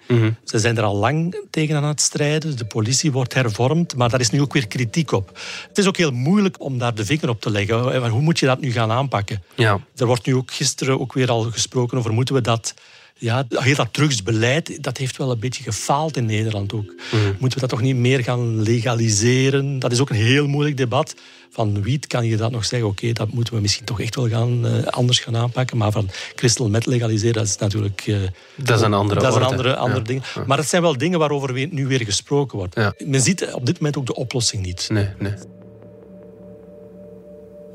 Ze 0.44 0.60
zijn 0.60 0.78
er 0.78 0.84
al 0.84 0.96
lang 0.96 1.44
tegen 1.50 1.76
aan 1.76 1.84
het 1.84 2.02
strijden. 2.02 2.58
De 2.58 2.66
politie 2.66 3.12
wordt 3.12 3.34
hervormd, 3.34 3.96
maar 3.96 4.10
daar 4.10 4.20
is 4.20 4.30
nu 4.30 4.42
ook 4.42 4.54
weer 4.54 4.68
kritiek 4.68 5.12
op. 5.12 5.40
Het 5.68 5.78
is 5.78 5.88
ook 5.88 5.98
heel 5.98 6.12
moeilijk 6.12 6.62
om 6.62 6.78
daar 6.78 6.96
de 6.96 7.06
vinger 7.06 7.30
op 7.30 7.42
te 7.42 7.50
leggen. 7.50 8.08
Hoe 8.10 8.22
moet 8.22 8.40
je 8.40 8.46
dat 8.46 8.60
nu 8.60 8.72
gaan 8.72 8.92
aanpakken? 8.92 9.44
Ja. 9.56 9.80
Er 9.96 10.06
wordt 10.06 10.26
nu 10.26 10.36
ook 10.36 10.52
gisteren 10.52 11.00
ook 11.00 11.14
weer 11.14 11.30
al 11.30 11.42
gesproken 11.42 11.98
over 11.98 12.14
moeten 12.14 12.36
we 12.36 12.42
dat... 12.42 12.74
Ja, 13.20 13.46
heel 13.50 13.76
dat 13.76 13.94
drugsbeleid, 13.94 14.84
dat 14.84 14.98
heeft 14.98 15.18
wel 15.18 15.32
een 15.32 15.40
beetje 15.40 15.64
gefaald 15.64 16.18
in 16.18 16.26
Nederland 16.26 16.74
ook. 16.74 16.94
Moeten 17.40 17.60
we 17.60 17.68
dat 17.68 17.70
toch 17.70 17.82
niet 17.82 17.96
meer 17.96 18.24
gaan 18.24 18.62
legaliseren? 18.62 19.80
Dat 19.80 19.92
is 19.92 20.00
ook 20.00 20.10
een 20.10 20.16
heel 20.16 20.48
moeilijk 20.48 20.78
debat. 20.78 21.16
Van 21.50 21.82
wiet 21.82 22.08
kan 22.08 22.26
je 22.26 22.38
dat 22.38 22.52
nog 22.52 22.66
zeggen, 22.66 22.88
oké, 22.90 23.12
dat 23.14 23.32
moeten 23.32 23.54
we 23.54 23.60
misschien 23.62 23.86
toch 23.86 24.02
echt 24.02 24.16
wel 24.16 24.28
gaan, 24.30 24.66
eh, 24.66 24.84
anders 24.86 25.20
gaan 25.20 25.36
aanpakken. 25.38 25.78
Maar 25.78 25.92
van 25.92 26.10
crystal 26.36 26.70
meth 26.70 26.86
legaliseren, 26.86 27.34
dat 27.34 27.46
is 27.46 27.58
natuurlijk... 27.58 28.04
eh, 28.08 28.18
Dat 28.56 28.78
is 28.80 28.86
een 28.86 28.94
andere 28.94 29.20
Dat 29.20 29.30
is 29.30 29.36
een 29.36 29.44
andere, 29.44 29.76
andere 29.76 30.00
Ja, 30.00 30.06
ding. 30.06 30.24
ja. 30.36 30.44
Maar 30.48 30.58
het 30.58 30.68
zijn 30.68 30.82
wel 30.82 30.98
dingen 30.98 31.20
waarover 31.20 31.54
weer- 31.54 31.68
nu 31.72 31.88
weer 31.88 32.04
gesproken 32.04 32.58
wordt. 32.58 32.76
Ja. 32.76 32.94
Men 33.06 33.22
ziet 33.22 33.54
op 33.54 33.66
dit 33.66 33.76
moment 33.78 33.98
ook 33.98 34.06
de 34.06 34.16
oplossing 34.16 34.66
niet. 34.66 34.88
Nee, 34.92 35.08
nee. 35.20 35.34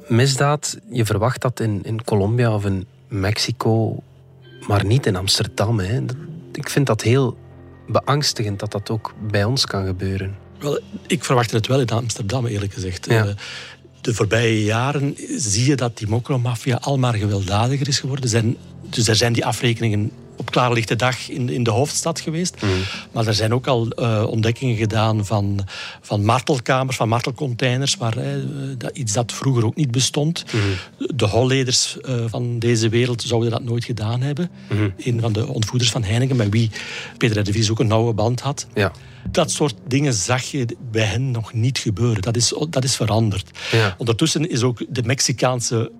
Misdaad, 0.08 0.78
je 0.90 1.04
verwacht 1.04 1.40
dat 1.40 1.60
in, 1.60 1.80
in 1.82 2.04
Colombia 2.04 2.54
of 2.54 2.64
in 2.64 2.86
Mexico, 3.08 4.02
maar 4.66 4.84
niet 4.84 5.06
in 5.06 5.16
Amsterdam. 5.16 5.78
Hè. 5.78 6.00
Ik 6.52 6.68
vind 6.68 6.86
dat 6.86 7.02
heel 7.02 7.36
beangstigend 7.88 8.60
dat 8.60 8.72
dat 8.72 8.90
ook 8.90 9.14
bij 9.30 9.44
ons 9.44 9.66
kan 9.66 9.86
gebeuren. 9.86 10.34
Wel, 10.58 10.80
ik 11.06 11.24
verwachtte 11.24 11.56
het 11.56 11.66
wel 11.66 11.80
in 11.80 11.88
Amsterdam, 11.88 12.46
eerlijk 12.46 12.72
gezegd. 12.72 13.06
Ja. 13.06 13.26
Eh, 13.26 13.34
De 14.00 14.14
voorbije 14.14 14.64
jaren 14.64 15.14
zie 15.36 15.66
je 15.66 15.74
dat 15.76 15.98
die 15.98 16.08
mokromafia 16.08 16.76
al 16.80 16.98
maar 16.98 17.14
gewelddadiger 17.14 17.88
is 17.88 18.00
geworden. 18.00 18.28
Zijn, 18.28 18.56
dus 18.90 19.08
er 19.08 19.16
zijn 19.16 19.32
die 19.32 19.46
afrekeningen 19.46 20.10
op 20.36 20.50
klaarlichte 20.50 20.96
dag 20.96 21.28
in, 21.28 21.48
in 21.48 21.62
de 21.62 21.70
hoofdstad 21.70 22.20
geweest. 22.20 22.56
Maar 23.12 23.26
er 23.26 23.34
zijn 23.34 23.54
ook 23.54 23.66
al 23.66 23.88
eh, 23.88 24.24
ontdekkingen 24.28 24.76
gedaan 24.76 25.26
van, 25.26 25.66
van 26.00 26.24
martelkamers, 26.24 26.96
van 26.96 27.08
martelcontainers, 27.08 27.96
waar, 27.96 28.16
eh, 28.16 28.26
dat, 28.78 28.96
iets 28.96 29.12
dat 29.12 29.32
vroeger 29.32 29.64
ook 29.64 29.76
niet 29.76 29.90
bestond. 29.90 30.44
De 31.14 31.26
holleders 31.26 32.00
eh, 32.00 32.24
van 32.26 32.58
deze 32.58 32.88
wereld 32.88 33.22
zouden 33.22 33.50
dat 33.50 33.62
nooit 33.62 33.84
gedaan 33.84 34.20
hebben. 34.20 34.50
Een 34.96 35.20
van 35.20 35.32
de 35.32 35.46
ontvoerders 35.46 35.90
van 35.90 36.04
Heineken, 36.04 36.36
met 36.36 36.48
wie 36.50 36.70
Peter 37.18 37.44
de 37.44 37.52
Vries 37.52 37.70
ook 37.70 37.80
een 37.80 37.86
nauwe 37.86 38.12
band 38.12 38.40
had. 38.40 38.66
Ja. 38.74 38.92
Dat 39.30 39.50
soort 39.50 39.74
dingen 39.86 40.12
zag 40.12 40.42
je 40.42 40.66
bij 40.90 41.04
hen 41.04 41.30
nog 41.30 41.52
niet 41.52 41.78
gebeuren. 41.78 42.22
Dat 42.22 42.36
is, 42.36 42.54
dat 42.70 42.84
is 42.84 42.96
veranderd. 42.96 43.50
Ja. 43.70 43.94
Ondertussen 43.98 44.50
is 44.50 44.62
ook 44.62 44.84
de 44.88 45.02
Mexicaanse 45.02 45.90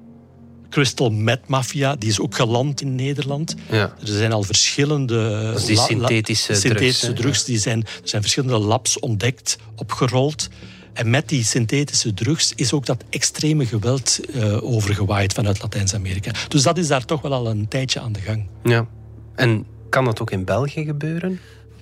crystal 0.72 1.11
meth 1.11 1.48
mafia, 1.48 1.96
die 1.96 2.08
is 2.08 2.20
ook 2.20 2.35
geland 2.35 2.80
in 2.80 2.94
Nederland. 2.94 3.54
Ja. 3.70 3.94
Er 4.00 4.06
zijn 4.06 4.32
al 4.32 4.42
verschillende... 4.42 5.52
Is 5.56 5.64
die 5.64 5.78
synthetische 5.78 6.46
drugs, 6.46 6.61
synthetische 6.61 7.12
drugs. 7.12 7.44
Die 7.44 7.58
zijn, 7.58 7.80
er 7.82 8.08
zijn 8.08 8.22
verschillende 8.22 8.58
labs 8.58 8.98
ontdekt, 8.98 9.58
opgerold. 9.76 10.48
En 10.92 11.11
met 11.11 11.28
die 11.28 11.44
synthetische 11.44 12.14
drugs 12.14 12.52
is 12.56 12.72
ook 12.72 12.87
dat 12.87 13.04
extreme 13.11 13.66
geweld 13.66 14.20
eh, 14.35 14.62
overgewaaid 14.64 15.32
vanuit 15.32 15.62
Latijns-Amerika. 15.62 16.30
Dus 16.48 16.62
dat 16.62 16.78
is 16.78 16.88
daar 16.88 17.04
toch 17.04 17.20
wel 17.22 17.32
al 17.32 17.46
een 17.50 17.68
tijdje 17.68 18.00
aan 18.00 18.12
de 18.12 18.20
gang. 18.20 18.46
Ja. 18.64 18.87
En 19.35 19.66
kan 19.88 20.04
dat 20.04 20.20
ook 20.20 20.30
in 20.30 20.44
België 20.44 20.85
gebeuren? 20.85 21.40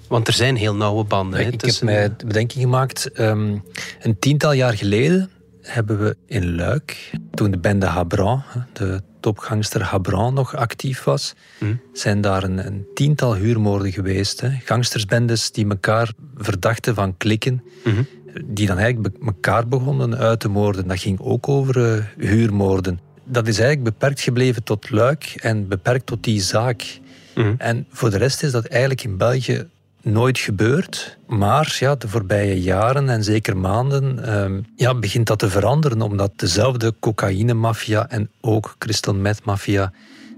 Want 0.08 0.28
er 0.28 0.34
zijn 0.34 0.56
heel 0.56 0.74
nauwe 0.74 1.04
banden. 1.04 1.40
hè, 1.40 1.46
Ik 1.50 1.60
heb 1.60 1.80
mij 1.82 2.08
de 2.16 2.26
bedenking 2.26 2.62
gemaakt. 2.62 3.12
ehm, 3.12 3.56
een 4.00 4.18
tiental 4.18 4.52
jaar 4.52 4.76
geleden 4.76 5.30
hebben 5.62 5.98
we 5.98 6.16
in 6.26 6.54
Luik, 6.54 7.10
toen 7.34 7.50
de 7.50 7.58
bende 7.58 7.86
Habran, 7.86 8.42
de 8.72 9.02
topgangster 9.20 9.82
Habran 9.82 10.34
nog 10.34 10.56
actief 10.56 11.04
was, 11.04 11.34
zijn 11.92 12.20
daar 12.20 12.42
een, 12.42 12.66
een 12.66 12.86
tiental 12.94 13.34
huurmoorden 13.34 13.92
geweest. 13.92 14.40
Hè. 14.40 14.50
Gangstersbendes 14.64 15.50
die 15.50 15.68
elkaar 15.68 16.12
verdachten 16.36 16.94
van 16.94 17.16
klikken, 17.16 17.62
die 18.44 18.66
dan 18.66 18.78
eigenlijk 18.78 19.16
elkaar 19.24 19.68
begonnen 19.68 20.16
uit 20.16 20.40
te 20.40 20.48
moorden. 20.48 20.88
Dat 20.88 21.00
ging 21.00 21.20
ook 21.20 21.48
over 21.48 21.94
eh, 21.94 22.04
huurmoorden. 22.16 23.00
Dat 23.24 23.48
is 23.48 23.58
eigenlijk 23.58 23.98
beperkt 23.98 24.20
gebleven 24.20 24.62
tot 24.62 24.90
Luik 24.90 25.24
en 25.24 25.68
beperkt 25.68 26.06
tot 26.06 26.24
die 26.24 26.40
zaak. 26.40 27.00
En 27.58 27.86
voor 27.90 28.10
de 28.10 28.16
rest 28.16 28.42
is 28.42 28.50
dat 28.50 28.64
eigenlijk 28.64 29.02
in 29.02 29.16
België 29.16 29.68
nooit 30.02 30.38
gebeurd. 30.38 31.18
Maar 31.26 31.76
ja, 31.78 31.94
de 31.94 32.08
voorbije 32.08 32.62
jaren 32.62 33.08
en 33.08 33.24
zeker 33.24 33.56
maanden 33.56 34.24
ehm, 34.26 34.60
ja, 34.76 34.94
begint 34.94 35.26
dat 35.26 35.38
te 35.38 35.50
veranderen. 35.50 36.02
Omdat 36.02 36.32
dezelfde 36.36 36.94
cocaïnemafia 37.00 38.08
en 38.08 38.30
ook 38.40 38.74
crystal 38.78 39.14
meth 39.14 39.44
mafia 39.44 39.92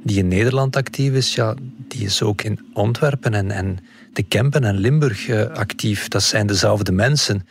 die 0.04 0.18
in 0.18 0.28
Nederland 0.28 0.76
actief 0.76 1.12
is, 1.12 1.34
ja, 1.34 1.54
die 1.88 2.04
is 2.04 2.22
ook 2.22 2.42
in 2.42 2.60
Antwerpen 2.74 3.34
en, 3.34 3.50
en 3.50 3.78
de 4.12 4.22
Kempen 4.22 4.64
en 4.64 4.76
Limburg 4.76 5.28
uh, 5.28 5.46
actief. 5.46 6.08
Dat 6.08 6.22
zijn 6.22 6.46
dezelfde 6.46 6.92
mensen. 6.92 7.46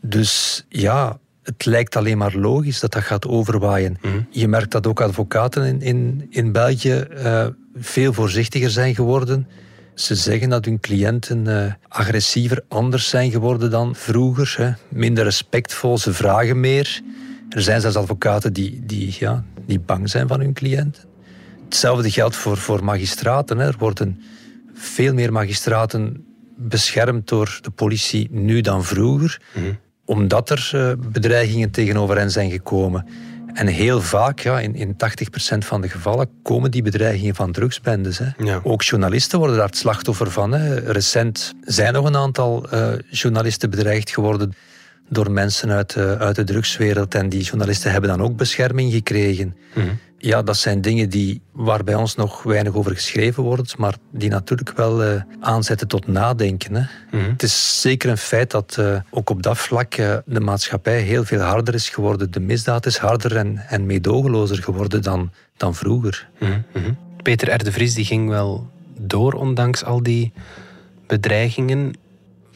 Dus 0.00 0.64
ja, 0.68 1.18
het 1.42 1.64
lijkt 1.64 1.96
alleen 1.96 2.18
maar 2.18 2.34
logisch 2.34 2.80
dat 2.80 2.92
dat 2.92 3.02
gaat 3.02 3.26
overwaaien. 3.26 3.98
Mhm. 4.02 4.20
Je 4.30 4.48
merkt 4.48 4.70
dat 4.70 4.86
ook 4.86 5.00
advocaten 5.00 5.64
in, 5.64 5.80
in, 5.80 6.26
in 6.30 6.52
België 6.52 7.06
uh, 7.16 7.46
veel 7.76 8.12
voorzichtiger 8.12 8.70
zijn 8.70 8.94
geworden. 8.94 9.46
Ze 9.98 10.14
zeggen 10.14 10.48
dat 10.48 10.64
hun 10.64 10.80
cliënten 10.80 11.46
uh, 11.46 11.72
agressiever, 11.88 12.64
anders 12.68 13.08
zijn 13.08 13.30
geworden 13.30 13.70
dan 13.70 13.94
vroeger. 13.94 14.54
Hè. 14.56 14.70
Minder 14.88 15.24
respectvol, 15.24 15.98
ze 15.98 16.12
vragen 16.12 16.60
meer. 16.60 17.00
Er 17.48 17.62
zijn 17.62 17.80
zelfs 17.80 17.96
advocaten 17.96 18.52
die, 18.52 18.82
die, 18.86 19.16
ja, 19.18 19.44
die 19.66 19.80
bang 19.80 20.10
zijn 20.10 20.28
van 20.28 20.40
hun 20.40 20.52
cliënten. 20.52 21.02
Hetzelfde 21.64 22.10
geldt 22.10 22.36
voor, 22.36 22.56
voor 22.56 22.84
magistraten. 22.84 23.58
Hè. 23.58 23.66
Er 23.66 23.78
worden 23.78 24.22
veel 24.74 25.14
meer 25.14 25.32
magistraten 25.32 26.24
beschermd 26.56 27.28
door 27.28 27.58
de 27.62 27.70
politie 27.70 28.28
nu 28.30 28.60
dan 28.60 28.84
vroeger. 28.84 29.40
Mhm 29.54 29.70
omdat 30.08 30.50
er 30.50 30.70
uh, 30.74 30.92
bedreigingen 31.12 31.70
tegenover 31.70 32.16
hen 32.16 32.30
zijn 32.30 32.50
gekomen. 32.50 33.06
En 33.54 33.66
heel 33.66 34.00
vaak, 34.00 34.40
ja, 34.40 34.60
in, 34.60 34.74
in 34.74 34.92
80% 34.92 34.96
van 35.58 35.80
de 35.80 35.88
gevallen, 35.88 36.28
komen 36.42 36.70
die 36.70 36.82
bedreigingen 36.82 37.34
van 37.34 37.52
drugsbendes. 37.52 38.18
Hè. 38.18 38.58
Ook 38.62 38.82
journalisten 38.82 39.38
worden 39.38 39.56
daar 39.56 39.66
het 39.66 39.76
slachtoffer 39.76 40.30
van. 40.30 40.52
Hè. 40.52 40.74
Recent 40.92 41.54
zijn 41.60 41.92
nog 41.92 42.04
een 42.04 42.16
aantal 42.16 42.66
uh, 42.74 42.88
journalisten 43.10 43.70
bedreigd 43.70 44.10
geworden 44.10 44.54
door 45.08 45.30
mensen 45.30 45.70
uit, 45.70 45.96
uh, 45.96 46.12
uit 46.12 46.36
de 46.36 46.44
drugswereld. 46.44 47.14
En 47.14 47.28
die 47.28 47.42
journalisten 47.42 47.92
hebben 47.92 48.10
dan 48.10 48.22
ook 48.22 48.36
bescherming 48.36 48.92
gekregen. 48.92 49.56
Mhm 49.74 49.88
ja, 50.18 50.42
dat 50.42 50.56
zijn 50.56 50.80
dingen 50.80 51.10
die, 51.10 51.40
waar 51.52 51.84
bij 51.84 51.94
ons 51.94 52.14
nog 52.14 52.42
weinig 52.42 52.74
over 52.74 52.92
geschreven 52.92 53.42
wordt, 53.42 53.76
maar 53.76 53.94
die 54.10 54.30
natuurlijk 54.30 54.72
wel 54.76 55.04
uh, 55.04 55.22
aanzetten 55.40 55.88
tot 55.88 56.06
nadenken. 56.06 56.74
Hè. 56.74 56.82
Mhm. 57.10 57.30
Het 57.30 57.42
is 57.42 57.80
zeker 57.80 58.10
een 58.10 58.18
feit 58.18 58.50
dat 58.50 58.76
uh, 58.80 59.00
ook 59.10 59.30
op 59.30 59.42
dat 59.42 59.58
vlak 59.58 59.96
uh, 59.96 60.16
de 60.24 60.40
maatschappij 60.40 61.00
heel 61.00 61.24
veel 61.24 61.40
harder 61.40 61.74
is 61.74 61.88
geworden. 61.88 62.30
De 62.30 62.40
misdaad 62.40 62.86
is 62.86 62.96
harder 62.96 63.36
en, 63.36 63.58
en 63.68 63.86
meedogenlozer 63.86 64.62
geworden 64.62 65.02
dan, 65.02 65.30
dan 65.56 65.74
vroeger. 65.74 66.28
Mm 66.38 66.64
-hmm. 66.72 66.96
Peter 67.22 67.54
R. 67.54 67.64
de 67.64 67.72
Vries 67.72 67.94
die 67.94 68.04
ging 68.04 68.28
wel 68.28 68.70
door, 69.00 69.32
ondanks 69.32 69.84
al 69.84 70.02
die 70.02 70.32
bedreigingen. 71.06 71.94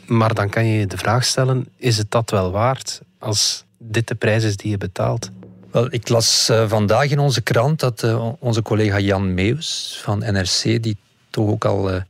Maar 0.07 0.35
dan 0.35 0.49
kan 0.49 0.67
je 0.67 0.79
je 0.79 0.87
de 0.87 0.99
vraag 0.99 1.25
stellen, 1.25 1.67
is 1.77 1.99
het 1.99 2.11
dat 2.11 2.31
wel 2.31 2.51
waard 2.51 3.01
als 3.19 3.65
dit 3.79 4.09
de 4.09 4.15
prijs 4.15 4.45
is 4.45 4.57
die 4.57 4.71
je 4.71 4.79
betaalt? 4.79 5.31
Wel, 5.73 5.93
ik 5.93 6.09
las 6.09 6.49
uh, 6.51 6.69
vandaag 6.69 7.11
in 7.11 7.19
onze 7.19 7.41
krant 7.41 7.81
dat 7.81 8.03
uh, 8.03 8.33
onze 8.39 8.63
collega 8.63 8.99
Jan 8.99 9.35
Meus 9.35 9.99
van 10.03 10.19
NRC, 10.19 10.83
die 10.83 10.97
toch 11.31 11.49
ook 11.49 11.65
al 11.65 11.95
uh, 11.95 12.01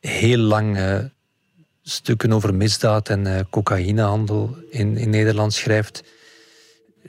heel 0.00 0.38
lang 0.38 0.78
stukken 1.82 2.32
over 2.32 2.54
misdaad 2.54 3.08
en 3.08 3.46
cocaïnehandel 3.50 4.56
in, 4.70 4.96
in 4.96 5.10
Nederland 5.10 5.52
schrijft, 5.52 6.02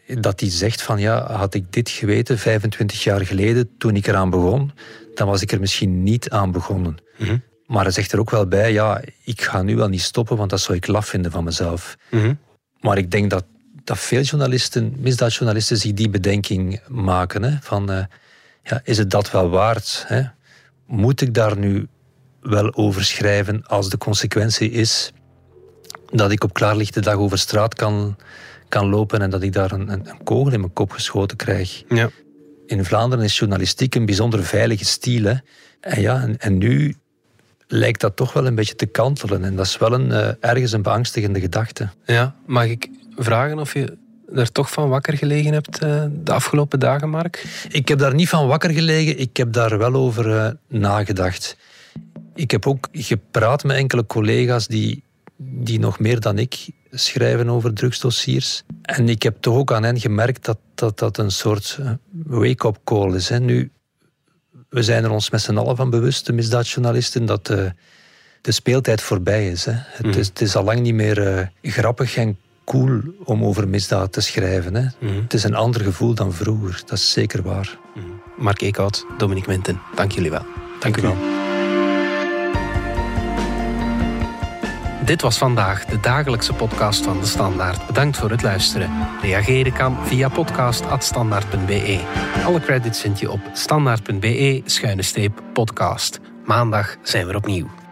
dat 0.08 0.40
hij 0.40 0.50
zegt 0.50 0.82
van 0.82 1.00
ja, 1.00 1.32
had 1.32 1.54
ik 1.54 1.74
dit 1.74 1.90
geweten 1.90 2.38
25 2.38 3.04
jaar 3.04 3.26
geleden 3.26 3.70
toen 3.78 3.96
ik 3.96 4.08
eraan 4.08 4.30
begon, 4.30 4.72
dan 5.16 5.28
was 5.28 5.42
ik 5.42 5.52
er 5.52 5.60
misschien 5.60 6.04
niet 6.04 6.30
aan 6.30 6.52
begonnen. 6.52 6.98
Mm 7.18 7.44
Maar 7.66 7.84
hij 7.84 7.92
zegt 7.92 8.12
er 8.12 8.20
ook 8.20 8.30
wel 8.30 8.48
bij, 8.48 8.72
ja, 8.72 9.02
ik 9.24 9.42
ga 9.42 9.62
nu 9.62 9.76
wel 9.76 9.88
niet 9.88 10.02
stoppen, 10.02 10.38
want 10.38 10.50
dat 10.50 10.62
zou 10.62 10.78
ik 10.78 10.88
laf 10.88 11.08
vinden 11.08 11.32
van 11.32 11.44
mezelf. 11.44 11.98
Mm 12.10 12.40
Maar 12.80 12.98
ik 12.98 13.12
denk 13.12 13.30
dat 13.30 13.46
dat 13.84 14.00
veel 14.00 14.22
journalisten, 14.22 14.94
misdaadjournalisten, 14.98 15.78
zich 15.78 15.94
die 15.94 16.10
bedenking 16.10 16.82
maken. 16.88 17.44
Hè, 17.44 17.58
van, 17.62 17.92
uh, 17.92 18.04
ja, 18.64 18.82
is 18.84 18.98
het 18.98 19.10
dat 19.10 19.32
wel 19.32 19.50
waard? 19.50 20.04
Hè? 20.08 20.24
Moet 20.86 21.22
ik 21.22 21.34
daar 21.34 21.58
nu 21.58 21.88
wel 22.42 22.76
over 22.76 23.04
schrijven 23.04 23.66
als 23.68 23.90
de 23.90 23.98
consequentie 23.98 24.72
is 24.72 25.12
dat 26.12 26.32
ik 26.32 26.44
op 26.44 26.54
klaarlichte 26.54 27.02
dag 27.02 27.16
over 27.16 27.38
straat 27.38 27.76
kan, 27.76 28.16
kan 28.70 28.90
lopen 28.90 29.22
en 29.22 29.30
dat 29.30 29.42
ik 29.42 29.54
daar 29.54 29.72
een, 29.72 29.90
een, 29.90 30.24
kogel 30.24 30.54
in 30.54 30.60
mijn 30.60 30.74
kop 30.74 30.92
geschoten 30.92 31.38
krijg? 31.38 31.84
Ja. 31.88 32.10
In 32.66 32.86
Vlaanderen 32.86 33.26
is 33.26 33.38
journalistiek 33.38 33.96
een 33.96 34.06
bijzonder 34.06 34.44
veilige 34.44 34.86
stiel. 34.86 35.24
Hè? 35.24 35.36
En, 35.80 36.02
ja, 36.02 36.22
en, 36.22 36.38
en 36.38 36.58
nu 36.58 36.96
lijkt 37.68 38.02
dat 38.02 38.16
toch 38.16 38.34
wel 38.34 38.46
een 38.46 38.56
beetje 38.56 38.76
te 38.76 38.86
kantelen. 38.86 39.44
En 39.44 39.56
dat 39.56 39.66
is 39.66 39.78
wel 39.78 39.94
een, 39.94 40.10
uh, 40.10 40.30
ergens 40.40 40.72
een 40.72 40.82
beangstigende 40.82 41.40
gedachte. 41.40 41.90
Ja, 42.06 42.36
mag 42.46 42.66
ik 42.66 42.90
vragen 43.18 43.60
of 43.60 43.74
je 43.74 43.98
er 44.34 44.52
toch 44.52 44.72
van 44.72 44.90
wakker 44.90 45.18
gelegen 45.18 45.54
hebt 45.54 45.84
uh, 45.84 46.04
de 46.12 46.32
afgelopen 46.32 46.80
dagen, 46.80 47.10
Mark? 47.10 47.66
Ik 47.70 47.88
heb 47.88 48.00
daar 48.00 48.14
niet 48.14 48.30
van 48.30 48.48
wakker 48.48 48.70
gelegen. 48.70 49.20
Ik 49.20 49.38
heb 49.38 49.54
daar 49.54 49.78
wel 49.78 49.94
over 49.94 50.28
uh, 50.28 50.50
nagedacht. 50.68 51.58
Ik 52.36 52.52
heb 52.52 52.68
ook 52.68 52.88
gepraat 52.92 53.64
met 53.64 53.78
enkele 53.78 54.06
collega's 54.06 54.68
die, 54.68 55.04
die 55.38 55.80
nog 55.80 56.00
meer 56.00 56.20
dan 56.20 56.38
ik 56.38 56.68
schrijven 56.92 57.50
over 57.50 57.74
drugsdossiers. 57.74 58.64
En 58.82 59.10
ik 59.10 59.24
heb 59.24 59.38
toch 59.40 59.56
ook 59.56 59.72
aan 59.72 59.84
hen 59.84 60.00
gemerkt 60.00 60.46
dat 60.46 60.58
dat, 60.76 61.00
dat 61.00 61.18
een 61.18 61.32
soort 61.32 61.80
wake-up 62.12 62.80
call 62.84 63.16
is. 63.16 63.30
Hè. 63.30 63.40
Nu, 63.40 63.72
we 64.70 64.84
zijn 64.84 65.04
er 65.04 65.12
ons 65.12 65.30
met 65.30 65.42
z'n 65.42 65.58
allen 65.58 65.76
van 65.76 65.90
bewust, 65.90 66.26
de 66.26 66.34
misdaadjournalisten, 66.34 67.26
dat 67.26 67.50
uh, 67.50 67.70
de 68.42 68.52
speeltijd 68.52 69.02
voorbij 69.02 69.48
is. 69.48 69.66
Hè. 69.66 69.74
Het, 69.76 70.06
mm. 70.06 70.12
is 70.12 70.28
het 70.28 70.42
is 70.42 70.56
al 70.56 70.64
lang 70.64 70.80
niet 70.80 70.94
meer 70.94 71.38
uh, 71.62 71.72
grappig 71.72 72.16
en 72.16 72.38
cool 72.66 73.02
om 73.24 73.44
over 73.44 73.68
misdaad 73.68 74.12
te 74.12 74.22
schrijven. 74.22 74.76
Hè. 74.76 74.86
Mm. 75.00 75.22
Het 75.22 75.34
is 75.34 75.44
een 75.44 75.56
ander 75.56 75.82
gevoel 75.82 76.14
dan 76.14 76.34
vroeger, 76.34 76.82
dat 76.86 76.98
is 76.98 77.12
zeker 77.12 77.42
waar. 77.42 77.78
Mm. 77.96 78.22
Mark 78.38 78.62
Eekhout, 78.62 79.06
Dominique 79.18 79.50
Menten, 79.50 79.82
dank 79.96 80.12
jullie 80.12 80.32
wel. 80.32 80.46
Dank, 80.80 80.82
dank 80.82 80.98
u 80.98 81.02
wel. 81.02 81.18
Dit 85.06 85.22
was 85.22 85.38
vandaag 85.38 85.86
de 85.86 86.00
dagelijkse 86.00 86.54
podcast 86.54 87.04
van 87.04 87.20
De 87.20 87.26
Standaard. 87.26 87.88
Bedankt 87.88 88.18
voor 88.18 88.30
het 88.30 88.42
luisteren. 88.42 88.90
Reageren 89.22 89.74
kan 89.74 89.98
via 90.06 90.30
podcast.standaard.be. 90.30 92.00
Alle 92.46 92.60
credits 92.60 93.02
vind 93.02 93.20
je 93.20 93.32
op 93.32 93.40
standaard.be-podcast. 93.54 96.20
Maandag 96.46 96.96
zijn 97.02 97.28
we 97.28 97.36
opnieuw. 97.36 97.83